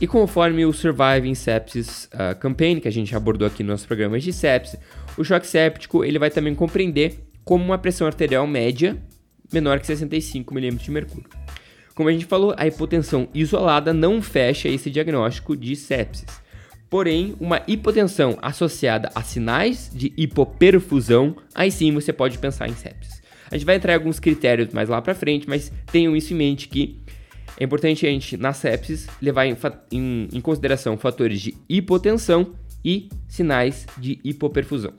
E 0.00 0.06
conforme 0.06 0.64
o 0.64 0.72
Surviving 0.72 1.34
Sepsis 1.34 2.08
uh, 2.14 2.38
Campaign, 2.38 2.80
que 2.80 2.88
a 2.88 2.92
gente 2.92 3.14
abordou 3.16 3.46
aqui 3.46 3.64
nos 3.64 3.84
programas 3.84 4.22
de 4.22 4.32
sepsis, 4.32 4.78
o 5.16 5.24
choque 5.24 5.46
séptico 5.46 6.04
ele 6.04 6.18
vai 6.18 6.30
também 6.30 6.54
compreender 6.54 7.18
como 7.44 7.64
uma 7.64 7.78
pressão 7.78 8.06
arterial 8.06 8.46
média 8.46 8.96
menor 9.52 9.80
que 9.80 9.86
65 9.86 10.54
mm 10.54 10.76
de 10.76 10.90
mercúrio. 10.90 11.28
Como 11.94 12.08
a 12.08 12.12
gente 12.12 12.26
falou, 12.26 12.54
a 12.56 12.66
hipotensão 12.66 13.28
isolada 13.34 13.92
não 13.92 14.22
fecha 14.22 14.68
esse 14.68 14.88
diagnóstico 14.88 15.56
de 15.56 15.74
sepsis. 15.74 16.26
Porém, 16.90 17.34
uma 17.38 17.62
hipotensão 17.68 18.38
associada 18.40 19.10
a 19.14 19.22
sinais 19.22 19.90
de 19.92 20.12
hipoperfusão, 20.16 21.36
aí 21.54 21.70
sim 21.70 21.92
você 21.92 22.12
pode 22.12 22.38
pensar 22.38 22.68
em 22.68 22.74
sepsis. 22.74 23.20
A 23.50 23.56
gente 23.56 23.66
vai 23.66 23.76
entrar 23.76 23.92
em 23.92 23.96
alguns 23.96 24.18
critérios 24.18 24.72
mais 24.72 24.88
lá 24.88 25.00
para 25.00 25.14
frente, 25.14 25.48
mas 25.48 25.72
tenham 25.92 26.16
isso 26.16 26.32
em 26.32 26.36
mente 26.36 26.68
que 26.68 26.98
É 27.60 27.64
importante 27.64 28.06
a 28.06 28.10
gente, 28.10 28.36
na 28.36 28.52
sepsis, 28.52 29.08
levar 29.20 29.44
em, 29.44 29.56
em, 29.90 30.28
em 30.32 30.40
consideração 30.40 30.96
fatores 30.96 31.40
de 31.40 31.56
hipotensão 31.68 32.54
e 32.84 33.08
sinais 33.26 33.84
de 33.98 34.20
hipoperfusão. 34.22 34.92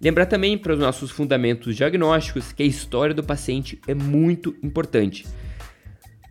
Lembrar 0.00 0.26
também 0.26 0.58
para 0.58 0.72
os 0.72 0.80
nossos 0.80 1.10
fundamentos 1.10 1.76
diagnósticos 1.76 2.52
que 2.52 2.64
a 2.64 2.66
história 2.66 3.14
do 3.14 3.22
paciente 3.22 3.78
é 3.86 3.94
muito 3.94 4.56
importante. 4.62 5.24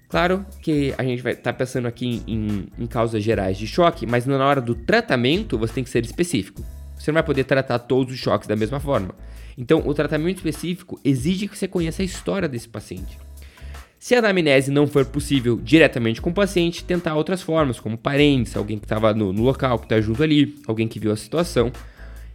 Claro 0.10 0.44
que 0.60 0.94
a 0.98 1.04
gente 1.04 1.22
vai 1.22 1.34
estar 1.34 1.54
tá 1.54 1.58
pensando 1.58 1.88
aqui 1.88 2.24
em, 2.28 2.68
em, 2.80 2.88
causas 2.88 3.24
gerais 3.24 3.58
de 3.58 3.68
choque, 3.68 4.08
mas 4.08 4.26
na 4.26 4.44
hora 4.44 4.60
do 4.60 4.74
tratamento 4.74 5.56
você 5.56 5.72
tem 5.72 5.84
que 5.84 5.90
ser 5.90 6.04
específico. 6.04 6.66
Você 6.98 7.12
não 7.12 7.14
vai 7.14 7.24
poder 7.24 7.44
tratar 7.44 7.78
todos 7.78 8.12
os 8.12 8.20
choques 8.20 8.48
da 8.48 8.56
mesma 8.56 8.80
forma. 8.80 9.14
Então, 9.56 9.84
o 9.86 9.94
tratamento 9.94 10.38
específico 10.38 11.00
exige 11.06 11.48
que 11.48 11.56
você 11.56 11.68
conheça 11.68 12.02
a 12.02 12.06
história 12.06 12.50
desse 12.50 12.68
paciente. 12.68 13.20
Se 14.00 14.16
a 14.16 14.20
anamnese 14.20 14.72
não 14.72 14.88
for 14.88 15.06
possível 15.06 15.60
diretamente 15.62 16.22
com 16.22 16.32
o 16.32 16.34
paciente, 16.34 16.84
tentar 16.84 17.16
outras 17.16 17.42
formas, 17.42 17.80
como 17.80 17.98
parentes, 17.98 18.56
alguém 18.56 18.80
que 18.80 18.86
estava 18.86 19.14
no, 19.14 19.32
no, 19.32 19.44
local, 19.44 19.78
que 19.78 19.86
está 19.86 20.02
junto 20.02 20.24
ali, 20.24 20.58
alguém 20.66 20.88
que 20.88 21.00
viu 21.00 21.12
a 21.12 21.18
situação. 21.18 21.72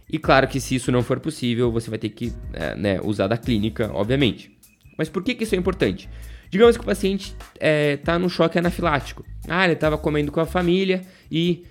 E 0.09 0.17
claro 0.17 0.47
que 0.47 0.61
se 0.61 0.75
isso 0.75 0.91
não 0.91 1.03
for 1.03 1.19
possível, 1.19 1.71
você 1.71 1.89
vai 1.89 1.99
ter 1.99 2.09
que 2.09 2.31
é, 2.53 2.75
né, 2.75 3.01
usar 3.03 3.27
da 3.27 3.37
clínica, 3.37 3.91
obviamente. 3.93 4.55
Mas 4.97 5.09
por 5.09 5.23
que, 5.23 5.33
que 5.35 5.43
isso 5.43 5.55
é 5.55 5.57
importante? 5.57 6.07
Digamos 6.55 6.77
que 6.77 6.83
o 6.83 6.85
paciente 6.85 7.35
está 7.35 7.45
é, 7.59 7.97
tá 7.97 8.17
no 8.17 8.29
choque 8.29 8.57
anafilático. 8.57 9.25
Ah, 9.45 9.65
ele 9.65 9.73
estava 9.73 9.97
comendo 9.97 10.31
com 10.31 10.39
a 10.39 10.45
família 10.45 11.01
e 11.29 11.65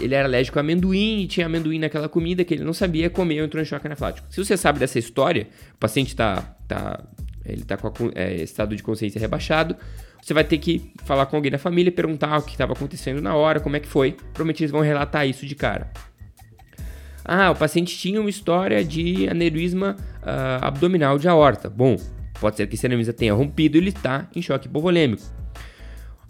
ele 0.00 0.14
era 0.14 0.28
alérgico 0.28 0.56
a 0.56 0.60
amendoim 0.60 1.22
e 1.22 1.26
tinha 1.26 1.46
amendoim 1.46 1.80
naquela 1.80 2.08
comida 2.08 2.44
que 2.44 2.54
ele 2.54 2.62
não 2.62 2.72
sabia 2.72 3.10
comer 3.10 3.34
e 3.34 3.38
entrou 3.38 3.60
em 3.60 3.66
choque 3.66 3.88
anafilático. 3.88 4.28
Se 4.30 4.36
você 4.36 4.56
sabe 4.56 4.78
dessa 4.78 5.00
história, 5.00 5.48
o 5.74 5.78
paciente 5.78 6.10
está 6.10 6.42
tá, 6.68 7.02
ele 7.44 7.62
está 7.62 7.76
com 7.76 7.90
é, 8.14 8.36
estado 8.36 8.76
de 8.76 8.84
consciência 8.84 9.20
rebaixado, 9.20 9.74
você 10.22 10.32
vai 10.32 10.44
ter 10.44 10.58
que 10.58 10.92
falar 11.04 11.26
com 11.26 11.34
alguém 11.34 11.50
da 11.50 11.58
família, 11.58 11.90
perguntar 11.90 12.38
o 12.38 12.42
que 12.42 12.52
estava 12.52 12.72
acontecendo 12.72 13.20
na 13.20 13.34
hora, 13.34 13.58
como 13.58 13.74
é 13.74 13.80
que 13.80 13.88
foi. 13.88 14.12
Provavelmente 14.12 14.62
eles 14.62 14.70
vão 14.70 14.80
relatar 14.80 15.26
isso 15.26 15.44
de 15.44 15.56
cara. 15.56 15.90
Ah, 17.24 17.50
o 17.50 17.56
paciente 17.56 17.98
tinha 17.98 18.20
uma 18.20 18.30
história 18.30 18.84
de 18.84 19.28
aneurisma 19.28 19.96
uh, 20.22 20.64
abdominal 20.64 21.18
de 21.18 21.26
aorta. 21.26 21.68
Bom, 21.68 21.96
pode 22.40 22.56
ser 22.56 22.66
que 22.66 22.74
esse 22.74 22.86
aneurisma 22.86 23.12
tenha 23.12 23.34
rompido 23.34 23.76
e 23.76 23.80
ele 23.80 23.90
está 23.90 24.28
em 24.34 24.40
choque 24.40 24.66
hipovolêmico. 24.66 25.22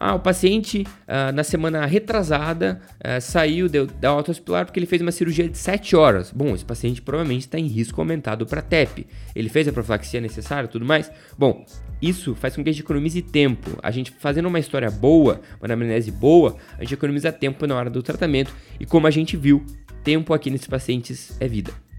Ah, 0.02 0.14
o 0.14 0.19
paciente 0.19 0.87
ah, 1.07 1.31
na 1.31 1.45
semana 1.45 1.85
retrasada 1.85 2.81
ah, 3.05 3.21
saiu 3.21 3.69
da 3.69 4.09
alta 4.09 4.31
hospitalar 4.31 4.64
porque 4.64 4.81
ele 4.81 4.87
fez 4.87 5.02
uma 5.02 5.12
cirurgia 5.12 5.47
de 5.47 5.59
7 5.59 5.95
horas. 5.95 6.33
Bom, 6.33 6.55
esse 6.55 6.64
paciente 6.64 7.02
provavelmente 7.02 7.43
está 7.43 7.59
em 7.59 7.67
risco 7.67 8.00
aumentado 8.00 8.47
para 8.47 8.62
TEP. 8.62 9.07
Ele 9.37 9.50
fez 9.50 9.69
a 9.69 9.73
profilaxia 9.73 10.19
necessária 10.19 10.67
tudo 10.67 10.87
mais? 10.87 11.12
Bom, 11.37 11.67
isso 12.00 12.35
faz 12.35 12.57
com 12.57 12.64
que 12.64 12.71
a 12.71 12.73
gente 12.73 12.83
economize 12.83 13.21
tempo. 13.21 13.79
A 13.83 13.90
gente 13.90 14.11
fazendo 14.11 14.49
uma 14.49 14.59
história 14.59 14.90
boa, 14.90 15.43
uma 15.61 15.67
anamnese 15.67 16.11
boa, 16.11 16.57
a 16.79 16.83
gente 16.83 16.95
economiza 16.95 17.31
tempo 17.31 17.67
na 17.67 17.76
hora 17.76 17.90
do 17.90 18.02
tratamento 18.02 18.55
e 18.81 18.87
como 18.87 19.07
a 19.07 19.11
gente 19.11 19.37
viu, 19.37 19.62
tempo 20.02 20.33
aqui 20.33 20.49
nesses 20.49 20.67
pacientes 20.67 21.37
é 21.38 21.47
vida. 21.47 21.89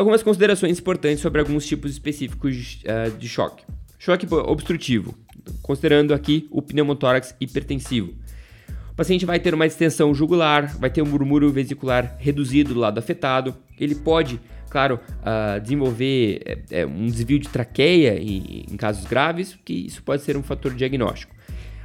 Algumas 0.00 0.22
considerações 0.22 0.78
importantes 0.78 1.20
sobre 1.20 1.42
alguns 1.42 1.66
tipos 1.66 1.90
específicos 1.90 2.82
uh, 2.86 3.14
de 3.18 3.28
choque. 3.28 3.62
Choque 3.98 4.26
obstrutivo 4.30 5.14
considerando 5.60 6.14
aqui 6.14 6.48
o 6.50 6.62
pneumotórax 6.62 7.34
hipertensivo. 7.38 8.14
O 8.90 8.94
paciente 8.94 9.26
vai 9.26 9.38
ter 9.38 9.52
uma 9.52 9.68
distensão 9.68 10.14
jugular, 10.14 10.74
vai 10.78 10.88
ter 10.88 11.02
um 11.02 11.06
murmúrio 11.06 11.50
vesicular 11.50 12.16
reduzido 12.18 12.72
do 12.72 12.80
lado 12.80 12.96
afetado, 12.96 13.54
ele 13.78 13.94
pode, 13.94 14.40
claro, 14.70 14.98
uh, 15.18 15.60
desenvolver 15.60 16.64
é, 16.70 16.86
um 16.86 17.04
desvio 17.04 17.38
de 17.38 17.50
traqueia 17.50 18.18
em, 18.18 18.64
em, 18.70 18.76
casos 18.78 19.04
graves, 19.04 19.58
que 19.66 19.74
isso 19.74 20.02
pode 20.02 20.22
ser 20.22 20.34
um 20.34 20.42
fator 20.42 20.72
diagnóstico. 20.72 21.34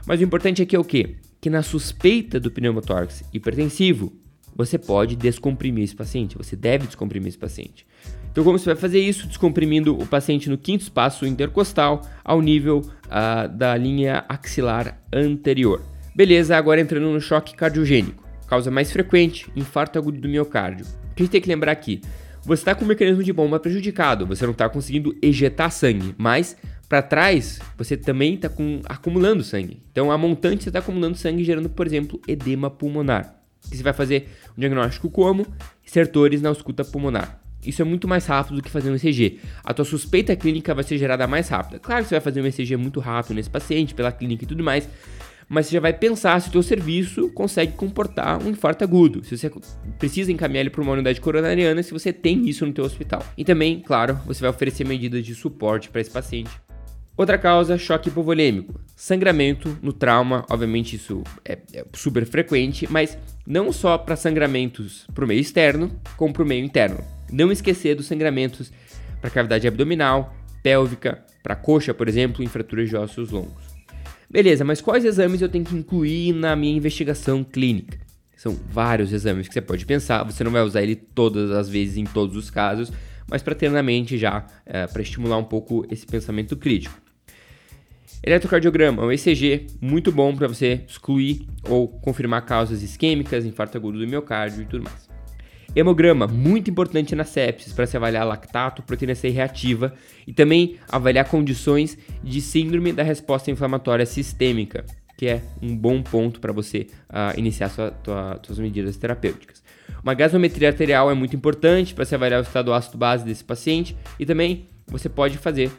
Mas 0.06 0.22
o 0.22 0.24
importante 0.24 0.62
aqui 0.62 0.74
é 0.74 0.80
o 0.80 0.86
quê? 0.86 1.18
Que 1.42 1.50
na 1.50 1.62
suspeita 1.62 2.40
do 2.40 2.50
pneumotórax 2.50 3.26
hipertensivo, 3.34 4.14
você 4.56 4.78
pode 4.78 5.16
descomprimir 5.16 5.84
esse 5.84 5.96
paciente, 5.96 6.38
você 6.38 6.56
deve 6.56 6.86
descomprimir 6.86 7.28
esse 7.28 7.38
paciente. 7.38 7.86
Então, 8.32 8.44
como 8.44 8.58
você 8.58 8.66
vai 8.66 8.76
fazer 8.76 9.00
isso? 9.00 9.28
Descomprimindo 9.28 9.98
o 9.98 10.06
paciente 10.06 10.50
no 10.50 10.58
quinto 10.58 10.84
espaço 10.84 11.26
intercostal 11.26 12.02
ao 12.24 12.42
nível 12.42 12.80
uh, 12.80 13.48
da 13.50 13.76
linha 13.78 14.26
axilar 14.28 15.02
anterior. 15.14 15.82
Beleza, 16.16 16.56
agora 16.56 16.82
entrando 16.82 17.12
no 17.12 17.22
choque 17.22 17.56
cardiogênico. 17.56 18.24
Causa 18.48 18.70
mais 18.70 18.92
frequente, 18.92 19.50
infarto 19.56 19.98
agudo 19.98 20.20
do 20.20 20.30
miocárdio. 20.30 20.86
O 21.12 21.16
que 21.16 21.24
a 21.24 21.26
gente 21.26 21.32
tem 21.32 21.42
que 21.42 21.48
lembrar 21.48 21.72
aqui? 21.72 22.02
Você 22.44 22.62
está 22.62 22.76
com 22.76 22.86
o 22.86 22.88
mecanismo 22.88 23.24
de 23.24 23.34
bomba 23.34 23.60
prejudicado, 23.60 24.28
você 24.28 24.46
não 24.46 24.52
está 24.52 24.70
conseguindo 24.70 25.18
ejetar 25.20 25.72
sangue, 25.72 26.14
mas 26.16 26.56
para 26.88 27.02
trás 27.02 27.60
você 27.76 27.98
também 27.98 28.36
está 28.36 28.52
acumulando 28.88 29.44
sangue. 29.44 29.82
Então 29.92 30.12
a 30.12 30.18
montante 30.18 30.64
você 30.64 30.70
está 30.70 30.80
acumulando 30.80 31.18
sangue, 31.18 31.44
gerando, 31.44 31.70
por 31.70 31.88
exemplo, 31.88 32.22
edema 32.28 32.70
pulmonar. 32.70 33.35
E 33.72 33.78
você 33.78 33.84
vai 33.84 33.94
fazer 33.94 34.30
um 34.58 34.60
diagnóstico 34.60 35.10
como 35.10 35.46
estertores 35.84 36.42
na 36.42 36.50
ausculta 36.50 36.84
pulmonar. 36.84 37.42
Isso 37.66 37.82
é 37.82 37.86
muito 37.86 38.08
mais 38.08 38.26
rápido 38.26 38.58
do 38.58 38.62
que 38.62 38.70
fazer 38.70 38.92
um 38.92 38.96
ECG. 38.96 39.40
A 39.64 39.74
tua 39.74 39.86
suspeita 39.86 40.36
clínica 40.36 40.74
vai 40.74 40.84
ser 40.84 40.98
gerada 40.98 41.26
mais 41.26 41.50
rápida. 41.50 41.80
Claro 41.80 42.04
que 42.04 42.10
você 42.10 42.16
vai 42.16 42.22
fazer 42.22 42.42
um 42.42 42.46
ECG 42.46 42.78
muito 42.78 43.00
rápido 43.00 43.36
nesse 43.36 43.50
paciente, 43.50 43.96
pela 43.96 44.12
clínica 44.12 44.44
e 44.44 44.48
tudo 44.48 44.64
mais, 44.64 44.88
mas 45.48 45.68
você 45.68 45.74
já 45.74 45.80
vai 45.80 45.94
pensar 45.94 46.40
se 46.42 46.50
o 46.50 46.52
teu 46.52 46.64
serviço 46.64 47.30
consegue 47.30 47.74
comportar 47.74 48.42
um 48.42 48.50
infarto 48.50 48.84
agudo, 48.84 49.24
se 49.24 49.38
você 49.38 49.52
precisa 50.00 50.32
encaminhar 50.32 50.62
ele 50.62 50.70
para 50.70 50.82
uma 50.82 50.94
unidade 50.94 51.22
coronariana, 51.22 51.84
se 51.84 51.92
você 51.92 52.12
tem 52.12 52.48
isso 52.48 52.66
no 52.66 52.74
teu 52.74 52.84
hospital. 52.84 53.24
E 53.38 53.44
também, 53.44 53.80
claro, 53.80 54.20
você 54.26 54.42
vai 54.42 54.50
oferecer 54.50 54.86
medidas 54.86 55.24
de 55.24 55.36
suporte 55.36 55.90
para 55.90 56.02
esse 56.02 56.10
paciente. 56.10 56.50
Outra 57.18 57.38
causa, 57.38 57.78
choque 57.78 58.10
hipovolêmico. 58.10 58.78
Sangramento 58.94 59.78
no 59.82 59.94
trauma, 59.94 60.46
obviamente 60.50 60.98
isso 60.98 61.24
é, 61.46 61.60
é 61.74 61.86
super 61.94 62.26
frequente, 62.26 62.88
mas 62.90 63.18
não 63.48 63.72
só 63.72 63.98
para 63.98 64.18
sangramentos 64.18 65.08
para 65.14 65.24
o 65.24 65.28
meio 65.28 65.40
externo, 65.40 65.92
como 66.18 66.34
para 66.34 66.44
o 66.44 66.46
meio 66.46 66.66
interno. 66.66 67.00
Não 67.32 67.52
esquecer 67.52 67.96
dos 67.96 68.06
sangramentos 68.06 68.72
para 69.22 69.30
cavidade 69.30 69.66
abdominal, 69.66 70.36
pélvica, 70.62 71.24
para 71.42 71.56
coxa, 71.56 71.94
por 71.94 72.10
exemplo, 72.10 72.44
em 72.44 72.48
fraturas 72.48 72.90
de 72.90 72.98
ossos 72.98 73.32
longos. 73.32 73.64
Beleza, 74.30 74.66
mas 74.66 74.82
quais 74.82 75.06
exames 75.06 75.42
eu 75.42 75.48
tenho 75.48 75.64
que 75.64 75.76
incluir 75.76 76.34
na 76.34 76.56
minha 76.56 76.76
investigação 76.76 77.44
clínica? 77.44 77.98
São 78.36 78.58
vários 78.70 79.14
exames 79.14 79.48
que 79.48 79.54
você 79.54 79.62
pode 79.62 79.86
pensar, 79.86 80.24
você 80.24 80.44
não 80.44 80.52
vai 80.52 80.62
usar 80.62 80.84
ele 80.84 80.96
todas 80.96 81.52
as 81.52 81.70
vezes 81.70 81.98
em 81.98 82.04
todos 82.04 82.36
os 82.36 82.50
casos, 82.50 82.92
mas 83.30 83.42
para 83.42 83.56
ter 83.56 83.72
na 83.72 83.82
mente 83.82 84.18
já, 84.18 84.46
é, 84.66 84.86
para 84.86 85.02
estimular 85.02 85.38
um 85.38 85.44
pouco 85.44 85.86
esse 85.90 86.06
pensamento 86.06 86.58
crítico. 86.58 87.05
Eletrocardiograma, 88.24 89.04
um 89.06 89.12
ECG 89.12 89.68
muito 89.80 90.12
bom 90.12 90.36
para 90.36 90.48
você 90.48 90.82
excluir 90.88 91.48
ou 91.70 91.88
confirmar 91.88 92.44
causas 92.46 92.82
isquêmicas, 92.82 93.46
infarto 93.46 93.78
agudo 93.78 94.00
do 94.00 94.08
miocárdio 94.08 94.64
e 94.64 94.66
tudo 94.66 94.84
mais. 94.84 95.08
Hemograma, 95.76 96.26
muito 96.26 96.72
importante 96.72 97.14
na 97.16 97.26
sepsis 97.26 97.74
para 97.74 97.86
se 97.86 97.98
avaliar 97.98 98.26
lactato, 98.26 98.82
proteína 98.82 99.14
C 99.14 99.30
reativa 99.30 99.94
e 100.26 100.32
também 100.32 100.78
avaliar 100.90 101.26
condições 101.26 101.98
de 102.24 102.40
síndrome 102.40 102.94
da 102.94 103.04
resposta 103.04 103.52
inflamatória 103.52 104.06
sistêmica, 104.06 104.86
que 105.18 105.28
é 105.28 105.42
um 105.62 105.76
bom 105.76 106.02
ponto 106.02 106.40
para 106.40 106.54
você 106.54 106.88
uh, 107.10 107.38
iniciar 107.38 107.70
sua, 107.70 107.92
tua, 107.92 108.40
suas 108.42 108.58
medidas 108.58 108.96
terapêuticas. 108.96 109.62
Uma 110.02 110.14
gasometria 110.14 110.70
arterial 110.70 111.12
é 111.12 111.14
muito 111.14 111.36
importante 111.36 111.94
para 111.94 112.06
se 112.06 112.16
avaliar 112.16 112.40
o 112.40 112.44
estado 112.44 112.74
ácido 112.74 112.98
base 112.98 113.26
desse 113.26 113.44
paciente 113.44 113.98
e 114.18 114.26
também 114.26 114.68
você 114.88 115.10
pode 115.10 115.38
fazer 115.38 115.72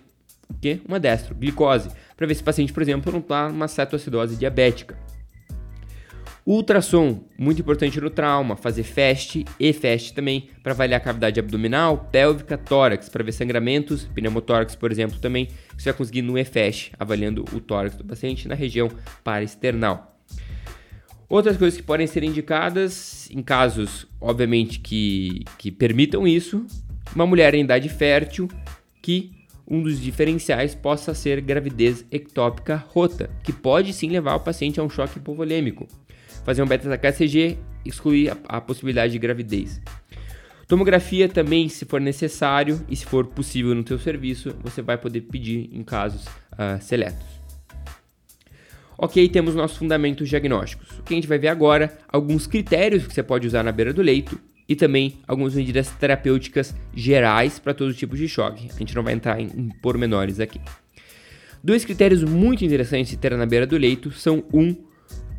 o 0.48 0.54
quê? 0.60 0.80
Uma 0.86 1.00
destro, 1.00 1.34
glicose, 1.34 1.88
para 2.16 2.26
ver 2.26 2.34
se 2.34 2.42
o 2.42 2.44
paciente, 2.44 2.72
por 2.72 2.82
exemplo, 2.82 3.12
não 3.12 3.20
está 3.20 3.48
numa 3.48 3.68
cetoacidose 3.68 4.36
diabética. 4.36 4.96
Ultrassom, 6.46 7.24
muito 7.36 7.60
importante 7.60 8.00
no 8.00 8.08
trauma, 8.08 8.54
fazer 8.54 8.84
FAST 8.84 9.44
e 9.58 9.72
FAST 9.72 10.14
também 10.14 10.48
para 10.62 10.72
avaliar 10.72 11.00
a 11.00 11.04
cavidade 11.04 11.40
abdominal, 11.40 12.08
pélvica, 12.12 12.56
tórax, 12.56 13.08
para 13.08 13.24
ver 13.24 13.32
sangramentos, 13.32 14.04
pneumotórax, 14.14 14.76
por 14.76 14.92
exemplo, 14.92 15.18
também, 15.18 15.48
você 15.76 15.90
vai 15.90 15.98
conseguir 15.98 16.22
no 16.22 16.38
EFAST, 16.38 16.92
avaliando 17.00 17.44
o 17.52 17.60
tórax 17.60 17.96
do 17.96 18.04
paciente 18.04 18.46
na 18.46 18.54
região 18.54 18.88
paraesternal. 19.24 20.16
Outras 21.28 21.56
coisas 21.56 21.76
que 21.76 21.82
podem 21.82 22.06
ser 22.06 22.22
indicadas, 22.22 23.28
em 23.32 23.42
casos, 23.42 24.06
obviamente, 24.20 24.78
que, 24.78 25.42
que 25.58 25.72
permitam 25.72 26.28
isso, 26.28 26.64
uma 27.12 27.26
mulher 27.26 27.56
em 27.56 27.64
idade 27.64 27.88
fértil 27.88 28.48
que 29.02 29.35
um 29.66 29.82
dos 29.82 30.00
diferenciais 30.00 30.74
possa 30.74 31.14
ser 31.14 31.40
gravidez 31.40 32.04
ectópica 32.10 32.76
rota, 32.76 33.30
que 33.42 33.52
pode 33.52 33.92
sim 33.92 34.08
levar 34.08 34.36
o 34.36 34.40
paciente 34.40 34.78
a 34.78 34.82
um 34.82 34.90
choque 34.90 35.18
hipovolêmico 35.18 35.86
fazer 36.46 36.62
um 36.62 36.66
beta-HCG, 36.66 37.58
excluir 37.84 38.30
a, 38.30 38.36
a 38.58 38.60
possibilidade 38.60 39.12
de 39.12 39.18
gravidez. 39.18 39.80
Tomografia 40.68 41.28
também, 41.28 41.68
se 41.68 41.84
for 41.84 42.00
necessário 42.00 42.80
e 42.88 42.94
se 42.94 43.04
for 43.04 43.26
possível 43.26 43.74
no 43.74 43.82
teu 43.82 43.98
serviço, 43.98 44.54
você 44.62 44.80
vai 44.80 44.96
poder 44.96 45.22
pedir 45.22 45.68
em 45.72 45.82
casos 45.82 46.24
uh, 46.24 46.80
seletos. 46.80 47.26
Ok, 48.96 49.28
temos 49.28 49.56
nossos 49.56 49.76
fundamentos 49.76 50.28
diagnósticos. 50.28 51.00
O 51.00 51.02
que 51.02 51.14
a 51.14 51.16
gente 51.16 51.26
vai 51.26 51.36
ver 51.36 51.48
agora, 51.48 51.98
alguns 52.08 52.46
critérios 52.46 53.04
que 53.06 53.12
você 53.12 53.24
pode 53.24 53.46
usar 53.46 53.64
na 53.64 53.72
beira 53.72 53.92
do 53.92 54.00
leito 54.00 54.40
e 54.68 54.74
também 54.74 55.18
algumas 55.26 55.54
medidas 55.54 55.90
terapêuticas 55.90 56.74
gerais 56.94 57.58
para 57.58 57.74
todos 57.74 57.94
os 57.94 57.98
tipos 57.98 58.18
de 58.18 58.28
choque. 58.28 58.68
A 58.74 58.78
gente 58.78 58.94
não 58.94 59.02
vai 59.02 59.14
entrar 59.14 59.40
em, 59.40 59.68
pormenores 59.80 60.40
aqui. 60.40 60.60
Dois 61.62 61.84
critérios 61.84 62.22
muito 62.22 62.64
interessantes 62.64 63.10
de 63.10 63.16
ter 63.16 63.36
na 63.36 63.46
beira 63.46 63.66
do 63.66 63.76
leito 63.76 64.10
são 64.12 64.44
um, 64.52 64.76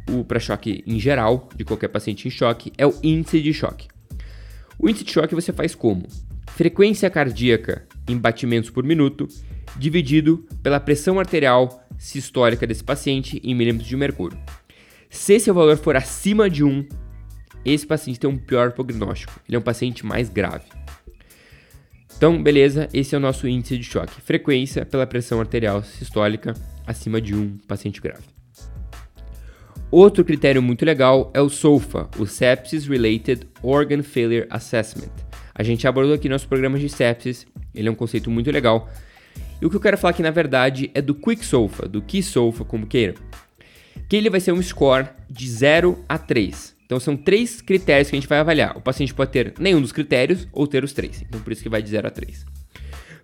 o 0.10 0.24
para 0.24 0.40
choque 0.40 0.84
em 0.86 1.00
geral, 1.00 1.50
de 1.56 1.64
qualquer 1.64 1.90
paciente 1.90 2.28
em 2.28 2.32
choque, 2.32 2.72
é 2.78 2.86
o 2.86 2.94
índice 3.04 3.42
de 3.42 3.54
choque. 3.54 3.88
O 4.80 4.90
índice 4.90 5.06
de 5.06 5.12
choque 5.12 5.36
você 5.36 5.52
faz 5.52 5.76
como? 5.76 6.08
Frequência 6.56 7.10
cardíaca 7.10 7.86
em 8.08 8.18
batimentos 8.18 8.70
por 8.70 8.84
minuto, 8.84 9.28
dividido 9.78 10.46
pela 10.64 10.80
pressão 10.80 11.20
arterial 11.20 11.84
sistólica 11.98 12.66
desse 12.66 12.84
paciente 12.84 13.42
em 13.44 13.54
milímetros 13.54 13.90
de 13.90 13.96
mercúrio. 13.96 14.38
Se 15.10 15.34
esse 15.34 15.52
valor 15.52 15.78
for 15.78 15.96
acima 15.96 16.50
de 16.50 16.64
1, 16.64 16.88
esse 17.63 17.86
paciente 17.86 18.20
tem 18.20 18.30
um 18.30 18.38
pior 18.38 18.72
prognóstico, 18.72 19.39
ele 19.48 19.56
é 19.56 19.60
um 19.60 19.63
paciente 19.63 20.06
mais 20.06 20.30
grave. 20.30 20.66
Então, 22.18 22.42
beleza, 22.42 22.89
esse 22.94 23.13
é 23.13 23.18
o 23.18 23.22
nosso 23.22 23.48
índice 23.48 23.77
de 23.77 23.84
choque. 23.84 24.20
Frequência 24.22 24.84
pela 24.86 25.06
pressão 25.06 25.39
arterial 25.39 25.84
sistólica 25.84 26.56
acima 26.86 27.22
de 27.22 27.36
1, 27.36 27.58
paciente 27.68 28.01
grave. 28.01 28.24
Outro 29.92 30.25
critério 30.25 30.62
muito 30.62 30.84
legal 30.84 31.32
é 31.34 31.42
o 31.42 31.48
SOFA, 31.48 32.10
o 32.18 32.25
Sepsis 32.25 32.88
Related 32.88 33.48
Organ 33.62 34.01
Failure 34.01 34.48
Assessment. 34.50 35.12
A 35.54 35.63
gente 35.63 35.88
abordou 35.88 36.13
aqui 36.13 36.27
nosso 36.27 36.48
programa 36.48 36.77
de 36.77 36.89
sepsis, 36.89 37.48
ele 37.74 37.88
é 37.88 37.92
um 37.92 37.96
conceito 37.96 38.30
muito 38.30 38.51
legal. 38.51 38.89
E 39.62 39.66
o 39.66 39.70
que 39.70 39.75
eu 39.75 39.80
quero 39.80 39.98
falar 39.98 40.12
aqui 40.12 40.22
na 40.22 40.30
verdade 40.30 40.92
é 40.94 41.01
do 41.01 41.16
Quick 41.16 41.44
SOFA, 41.46 41.88
do 41.88 42.01
Key 42.01 42.22
SOFA, 42.22 42.66
como 42.66 42.86
queira. 42.86 43.16
Que 44.10 44.16
ele 44.16 44.30
vai 44.30 44.39
ser 44.39 44.51
um 44.51 44.62
score 44.62 45.08
de 45.30 45.50
0 45.50 46.04
a 46.08 46.18
3. 46.18 46.77
Então 46.88 47.01
são 47.01 47.17
três 47.17 47.62
critérios 47.62 48.10
que 48.10 48.15
a 48.15 48.20
gente 48.20 48.29
vai 48.29 48.39
avaliar. 48.39 48.77
O 48.77 48.82
paciente 48.82 49.13
pode 49.13 49.29
ter 49.29 49.53
nenhum 49.60 49.82
dos 49.82 49.91
critérios 49.91 50.48
ou 50.53 50.65
ter 50.65 50.86
os 50.86 50.94
três. 50.94 51.22
Então 51.22 51.41
por 51.41 51.51
isso 51.51 51.62
que 51.62 51.67
vai 51.67 51.82
de 51.82 51.89
0 51.89 52.08
a 52.08 52.10
3. 52.10 52.46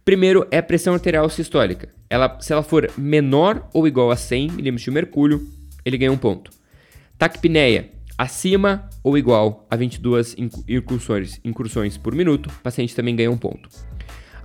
Primeiro 0.04 0.46
é 0.52 0.58
a 0.58 0.64
pressão 0.64 0.94
arterial 0.94 1.30
sistólica. 1.30 1.88
Ela, 2.10 2.38
se 2.42 2.52
ela 2.52 2.62
for 2.62 2.92
menor 2.98 3.70
ou 3.74 3.88
igual 3.88 4.12
a 4.12 4.18
100 4.18 4.50
mm 4.50 4.76
de 4.76 4.92
mercúrio, 4.92 5.48
ele 5.86 5.98
ganha 5.98 6.12
um 6.12 6.18
ponto. 6.18 6.52
Taquipneia, 7.18 7.90
acima 8.18 8.90
ou 9.02 9.18
igual 9.18 9.66
a 9.72 9.78
22 9.78 10.36
incursões, 10.68 11.40
incursões 11.42 11.98
por 11.98 12.14
minuto, 12.14 12.50
paciente 12.62 12.94
também 12.94 13.16
ganha 13.16 13.32
um 13.32 13.38
ponto. 13.38 13.70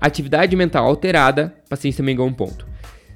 Atividade 0.00 0.54
mental 0.54 0.86
alterada, 0.86 1.56
paciente 1.68 1.96
também 1.96 2.14
ganha 2.14 2.28
um 2.28 2.32
ponto. 2.32 2.68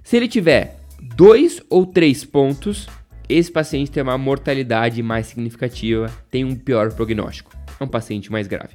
Se 0.03 0.17
ele 0.17 0.27
tiver 0.27 0.81
dois 1.17 1.63
ou 1.71 1.87
três 1.87 2.25
pontos, 2.25 2.89
esse 3.29 3.51
paciente 3.51 3.91
tem 3.91 4.03
uma 4.03 4.19
mortalidade 4.19 5.03
mais 5.03 5.27
significativa, 5.27 6.11
tem 6.31 6.45
um 6.45 6.55
pior 6.55 6.93
prognóstico. 6.93 7.53
É 7.79 7.85
um 7.85 7.89
paciente 7.89 8.31
mais 8.31 8.47
grave. 8.47 8.75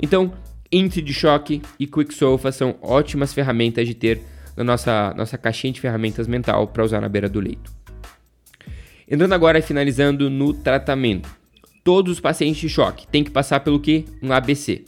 Então, 0.00 0.32
índice 0.70 1.02
de 1.02 1.12
choque 1.12 1.62
e 1.78 1.86
QuickSofa 1.86 2.52
são 2.52 2.76
ótimas 2.80 3.32
ferramentas 3.32 3.86
de 3.86 3.94
ter 3.94 4.20
na 4.56 4.64
nossa, 4.64 5.14
nossa 5.16 5.38
caixinha 5.38 5.72
de 5.72 5.80
ferramentas 5.80 6.26
mental 6.26 6.66
para 6.68 6.84
usar 6.84 7.00
na 7.00 7.08
beira 7.08 7.28
do 7.28 7.40
leito. 7.40 7.72
Entrando 9.10 9.32
agora 9.32 9.58
e 9.58 9.62
finalizando 9.62 10.28
no 10.28 10.52
tratamento. 10.52 11.28
Todos 11.82 12.12
os 12.14 12.20
pacientes 12.20 12.60
de 12.60 12.68
choque 12.68 13.06
têm 13.06 13.24
que 13.24 13.30
passar 13.30 13.60
pelo 13.60 13.80
que? 13.80 14.04
Um 14.22 14.32
ABC. 14.32 14.84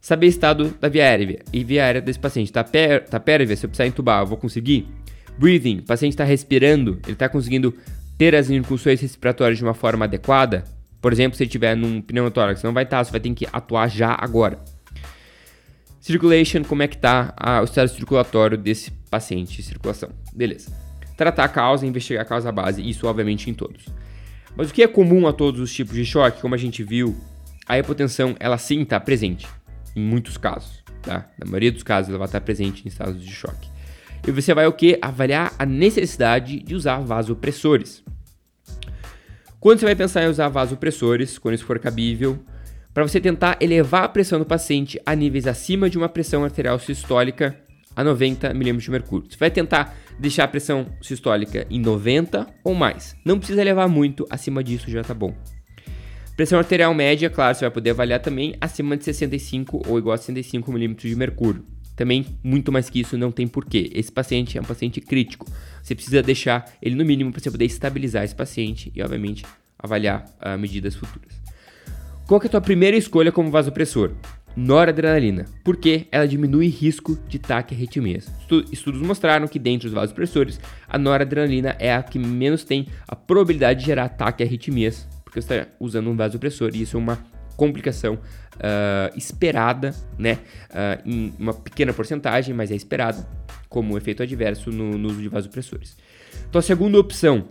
Saber 0.00 0.28
estado 0.28 0.74
da 0.80 0.88
via 0.88 1.02
aérea 1.02 1.40
e 1.52 1.62
via 1.62 1.84
aérea 1.84 2.00
desse 2.00 2.18
paciente. 2.18 2.52
Tá, 2.52 2.64
pé, 2.64 3.00
tá 3.00 3.20
pérvia, 3.20 3.56
se 3.56 3.66
eu 3.66 3.68
precisar 3.68 3.86
entubar, 3.86 4.22
eu 4.22 4.26
vou 4.26 4.38
conseguir? 4.38 4.88
Breathing, 5.36 5.78
o 5.78 5.82
paciente 5.82 6.12
está 6.12 6.24
respirando, 6.24 6.98
ele 7.04 7.12
está 7.12 7.28
conseguindo 7.28 7.74
ter 8.18 8.34
as 8.34 8.50
incursões 8.50 9.00
respiratórias 9.00 9.56
de 9.56 9.64
uma 9.64 9.74
forma 9.74 10.04
adequada, 10.04 10.64
por 11.00 11.12
exemplo, 11.12 11.36
se 11.36 11.44
ele 11.44 11.48
estiver 11.48 11.76
num 11.76 12.02
pneumotórax, 12.02 12.62
não 12.64 12.74
vai 12.74 12.82
estar, 12.82 13.04
você 13.04 13.12
vai 13.12 13.20
ter 13.20 13.32
que 13.32 13.46
atuar 13.52 13.88
já 13.88 14.16
agora. 14.18 14.58
Circulation, 16.00 16.64
como 16.64 16.82
é 16.82 16.88
que 16.88 16.96
está 16.96 17.34
o 17.60 17.64
estado 17.64 17.88
circulatório 17.88 18.58
desse 18.58 18.90
paciente, 19.08 19.62
circulação. 19.62 20.10
Beleza. 20.34 20.72
Tratar 21.16 21.44
a 21.44 21.48
causa, 21.48 21.86
investigar 21.86 22.22
a 22.22 22.28
causa 22.28 22.50
base, 22.50 22.86
isso 22.86 23.06
obviamente 23.06 23.48
em 23.48 23.54
todos. 23.54 23.86
Mas 24.56 24.70
o 24.70 24.74
que 24.74 24.82
é 24.82 24.88
comum 24.88 25.26
a 25.28 25.32
todos 25.32 25.60
os 25.60 25.72
tipos 25.72 25.94
de 25.94 26.04
choque, 26.04 26.40
como 26.40 26.54
a 26.54 26.58
gente 26.58 26.82
viu, 26.82 27.16
a 27.66 27.78
hipotensão, 27.78 28.34
ela 28.40 28.58
sim 28.58 28.82
está 28.82 28.98
presente, 28.98 29.46
em 29.94 30.00
muitos 30.00 30.36
casos, 30.36 30.82
tá? 31.02 31.28
Na 31.38 31.46
maioria 31.46 31.70
dos 31.70 31.82
casos 31.82 32.08
ela 32.08 32.18
vai 32.18 32.26
estar 32.26 32.40
presente 32.40 32.84
em 32.84 32.88
estados 32.88 33.22
de 33.24 33.30
choque. 33.30 33.68
E 34.26 34.32
você 34.32 34.52
vai 34.52 34.66
o 34.66 34.72
que? 34.72 34.98
Avaliar 35.00 35.52
a 35.58 35.64
necessidade 35.64 36.60
de 36.60 36.74
usar 36.74 36.98
vasopressores. 36.98 38.02
Quando 39.60 39.80
você 39.80 39.86
vai 39.86 39.96
pensar 39.96 40.22
em 40.22 40.28
usar 40.28 40.48
vasopressores, 40.48 41.36
quando 41.36 41.56
isso 41.56 41.64
for 41.64 41.80
cabível, 41.80 42.38
para 42.94 43.02
você 43.02 43.20
tentar 43.20 43.56
elevar 43.60 44.04
a 44.04 44.08
pressão 44.08 44.38
do 44.38 44.44
paciente 44.44 45.00
a 45.04 45.16
níveis 45.16 45.48
acima 45.48 45.90
de 45.90 45.98
uma 45.98 46.08
pressão 46.08 46.44
arterial 46.44 46.78
sistólica 46.78 47.58
a 47.96 48.04
90 48.04 48.54
mm 48.54 48.76
de 48.78 48.90
mercúrio. 48.90 49.28
Você 49.28 49.36
vai 49.36 49.50
tentar 49.50 49.96
deixar 50.16 50.44
a 50.44 50.48
pressão 50.48 50.86
sistólica 51.02 51.66
em 51.68 51.80
90 51.80 52.46
ou 52.62 52.72
mais. 52.72 53.16
Não 53.24 53.36
precisa 53.36 53.60
elevar 53.60 53.88
muito, 53.88 54.24
acima 54.30 54.62
disso 54.62 54.88
já 54.88 55.02
tá 55.02 55.12
bom. 55.12 55.34
Pressão 56.36 56.60
arterial 56.60 56.94
média, 56.94 57.28
claro, 57.28 57.56
você 57.56 57.64
vai 57.64 57.70
poder 57.72 57.90
avaliar 57.90 58.20
também 58.20 58.54
acima 58.60 58.96
de 58.96 59.02
65 59.02 59.82
ou 59.88 59.98
igual 59.98 60.14
a 60.14 60.18
65 60.18 60.70
mm 60.70 60.94
de 60.94 61.16
mercúrio. 61.16 61.64
Também, 61.98 62.24
muito 62.44 62.70
mais 62.70 62.88
que 62.88 63.00
isso, 63.00 63.18
não 63.18 63.32
tem 63.32 63.48
porquê. 63.48 63.90
Esse 63.92 64.12
paciente 64.12 64.56
é 64.56 64.60
um 64.60 64.64
paciente 64.64 65.00
crítico. 65.00 65.44
Você 65.82 65.96
precisa 65.96 66.22
deixar 66.22 66.64
ele 66.80 66.94
no 66.94 67.04
mínimo 67.04 67.32
para 67.32 67.40
você 67.40 67.50
poder 67.50 67.64
estabilizar 67.64 68.22
esse 68.22 68.36
paciente 68.36 68.92
e, 68.94 69.02
obviamente, 69.02 69.44
avaliar 69.76 70.24
uh, 70.40 70.56
medidas 70.56 70.94
futuras. 70.94 71.42
Qual 72.24 72.40
é 72.40 72.46
a 72.46 72.50
tua 72.50 72.60
primeira 72.60 72.96
escolha 72.96 73.32
como 73.32 73.50
vasopressor? 73.50 74.12
Noradrenalina, 74.54 75.46
porque 75.64 76.06
ela 76.12 76.28
diminui 76.28 76.68
risco 76.68 77.18
de 77.26 77.40
taquiarritmias. 77.40 78.30
Estudos 78.70 79.02
mostraram 79.02 79.48
que 79.48 79.58
dentre 79.58 79.88
os 79.88 79.92
vasopressores, 79.92 80.60
a 80.88 80.96
noradrenalina 80.96 81.74
é 81.80 81.92
a 81.92 82.00
que 82.00 82.18
menos 82.18 82.62
tem 82.62 82.86
a 83.08 83.16
probabilidade 83.16 83.80
de 83.80 83.86
gerar 83.86 84.08
taquiarritmias, 84.10 85.08
porque 85.24 85.42
você 85.42 85.52
está 85.52 85.72
usando 85.80 86.10
um 86.10 86.16
vasopressor 86.16 86.70
e 86.74 86.82
isso 86.82 86.96
é 86.96 87.00
uma 87.00 87.18
complicação 87.58 88.14
uh, 88.14 89.18
esperada, 89.18 89.92
né? 90.16 90.38
Uh, 90.70 91.02
em 91.04 91.34
uma 91.38 91.52
pequena 91.52 91.92
porcentagem, 91.92 92.54
mas 92.54 92.70
é 92.70 92.76
esperada, 92.76 93.28
como 93.68 93.98
efeito 93.98 94.22
adverso 94.22 94.70
no, 94.70 94.96
no 94.96 95.08
uso 95.08 95.20
de 95.20 95.28
vasopressores. 95.28 95.96
Então, 96.48 96.60
a 96.60 96.62
segunda 96.62 96.98
opção, 96.98 97.44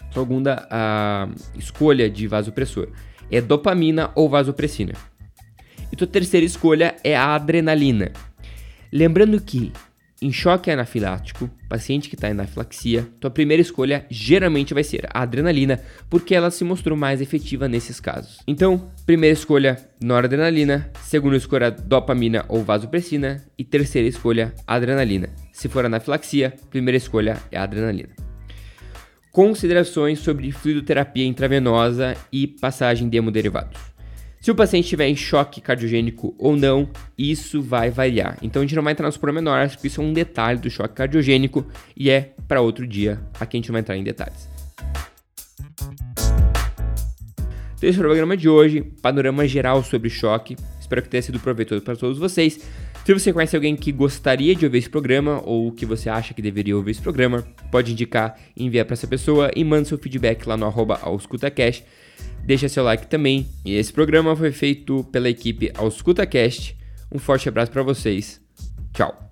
a 0.00 0.12
segunda 0.14 0.66
uh, 0.66 1.58
escolha 1.58 2.08
de 2.08 2.26
vasopressor 2.26 2.88
é 3.30 3.40
dopamina 3.40 4.10
ou 4.14 4.30
vasopressina. 4.30 4.94
E 5.92 5.96
tua 5.96 6.06
terceira 6.06 6.46
escolha 6.46 6.96
é 7.04 7.14
a 7.14 7.34
adrenalina. 7.34 8.10
Lembrando 8.90 9.38
que 9.40 9.72
em 10.24 10.32
choque 10.32 10.70
anafilático, 10.70 11.50
paciente 11.68 12.08
que 12.08 12.14
está 12.14 12.28
em 12.28 12.30
anafilaxia, 12.30 13.06
tua 13.20 13.30
primeira 13.30 13.60
escolha 13.60 14.06
geralmente 14.08 14.72
vai 14.72 14.82
ser 14.82 15.06
a 15.12 15.20
adrenalina, 15.20 15.82
porque 16.08 16.34
ela 16.34 16.50
se 16.50 16.64
mostrou 16.64 16.96
mais 16.96 17.20
efetiva 17.20 17.68
nesses 17.68 18.00
casos. 18.00 18.38
Então, 18.46 18.90
primeira 19.04 19.34
escolha, 19.34 19.76
noradrenalina, 20.02 20.90
segunda 21.02 21.36
escolha, 21.36 21.70
dopamina 21.70 22.42
ou 22.48 22.64
vasopressina 22.64 23.44
e 23.58 23.64
terceira 23.64 24.08
escolha, 24.08 24.54
adrenalina. 24.66 25.28
Se 25.52 25.68
for 25.68 25.84
anafilaxia, 25.84 26.54
primeira 26.70 26.96
escolha 26.96 27.36
é 27.52 27.58
a 27.58 27.64
adrenalina. 27.64 28.08
Considerações 29.30 30.20
sobre 30.20 30.50
fluidoterapia 30.52 31.26
intravenosa 31.26 32.16
e 32.32 32.46
passagem 32.46 33.10
de 33.10 33.18
hemoderivados. 33.18 33.93
Se 34.44 34.50
o 34.50 34.54
paciente 34.54 34.84
estiver 34.84 35.08
em 35.08 35.16
choque 35.16 35.58
cardiogênico 35.58 36.34
ou 36.38 36.54
não, 36.54 36.86
isso 37.16 37.62
vai 37.62 37.88
variar. 37.90 38.36
Então 38.42 38.60
a 38.60 38.62
gente 38.62 38.76
não 38.76 38.82
vai 38.82 38.92
entrar 38.92 39.06
nos 39.06 39.16
pormenores, 39.16 39.72
porque 39.72 39.86
isso 39.86 40.02
é 40.02 40.04
um 40.04 40.12
detalhe 40.12 40.58
do 40.58 40.68
choque 40.68 40.96
cardiogênico 40.96 41.66
e 41.96 42.10
é 42.10 42.34
para 42.46 42.60
outro 42.60 42.86
dia. 42.86 43.18
Aqui 43.40 43.56
a 43.56 43.58
gente 43.58 43.70
não 43.70 43.72
vai 43.72 43.80
entrar 43.80 43.96
em 43.96 44.04
detalhes. 44.04 44.46
Então 47.74 47.88
esse 47.88 47.96
é 47.96 48.02
o 48.02 48.04
programa 48.04 48.36
de 48.36 48.46
hoje, 48.46 48.82
panorama 49.00 49.48
geral 49.48 49.82
sobre 49.82 50.10
choque. 50.10 50.56
Espero 50.78 51.00
que 51.00 51.08
tenha 51.08 51.22
sido 51.22 51.40
proveitoso 51.40 51.80
para 51.80 51.96
todos 51.96 52.18
vocês. 52.18 52.60
Se 53.02 53.14
você 53.14 53.32
conhece 53.32 53.56
alguém 53.56 53.74
que 53.74 53.90
gostaria 53.90 54.54
de 54.54 54.66
ouvir 54.66 54.76
esse 54.76 54.90
programa 54.90 55.40
ou 55.42 55.72
que 55.72 55.86
você 55.86 56.10
acha 56.10 56.34
que 56.34 56.42
deveria 56.42 56.76
ouvir 56.76 56.90
esse 56.90 57.00
programa, 57.00 57.42
pode 57.70 57.92
indicar, 57.92 58.38
enviar 58.54 58.84
para 58.84 58.92
essa 58.92 59.06
pessoa 59.06 59.50
e 59.56 59.64
manda 59.64 59.86
seu 59.86 59.96
feedback 59.96 60.46
lá 60.46 60.54
no 60.54 60.66
arroba 60.66 61.00
Deixa 62.44 62.68
seu 62.68 62.84
like 62.84 63.06
também. 63.06 63.48
E 63.64 63.74
esse 63.74 63.92
programa 63.92 64.36
foi 64.36 64.52
feito 64.52 65.04
pela 65.04 65.28
equipe 65.28 65.72
Auscultacast. 65.74 66.76
Um 67.10 67.18
forte 67.18 67.48
abraço 67.48 67.72
para 67.72 67.82
vocês. 67.82 68.40
Tchau. 68.92 69.23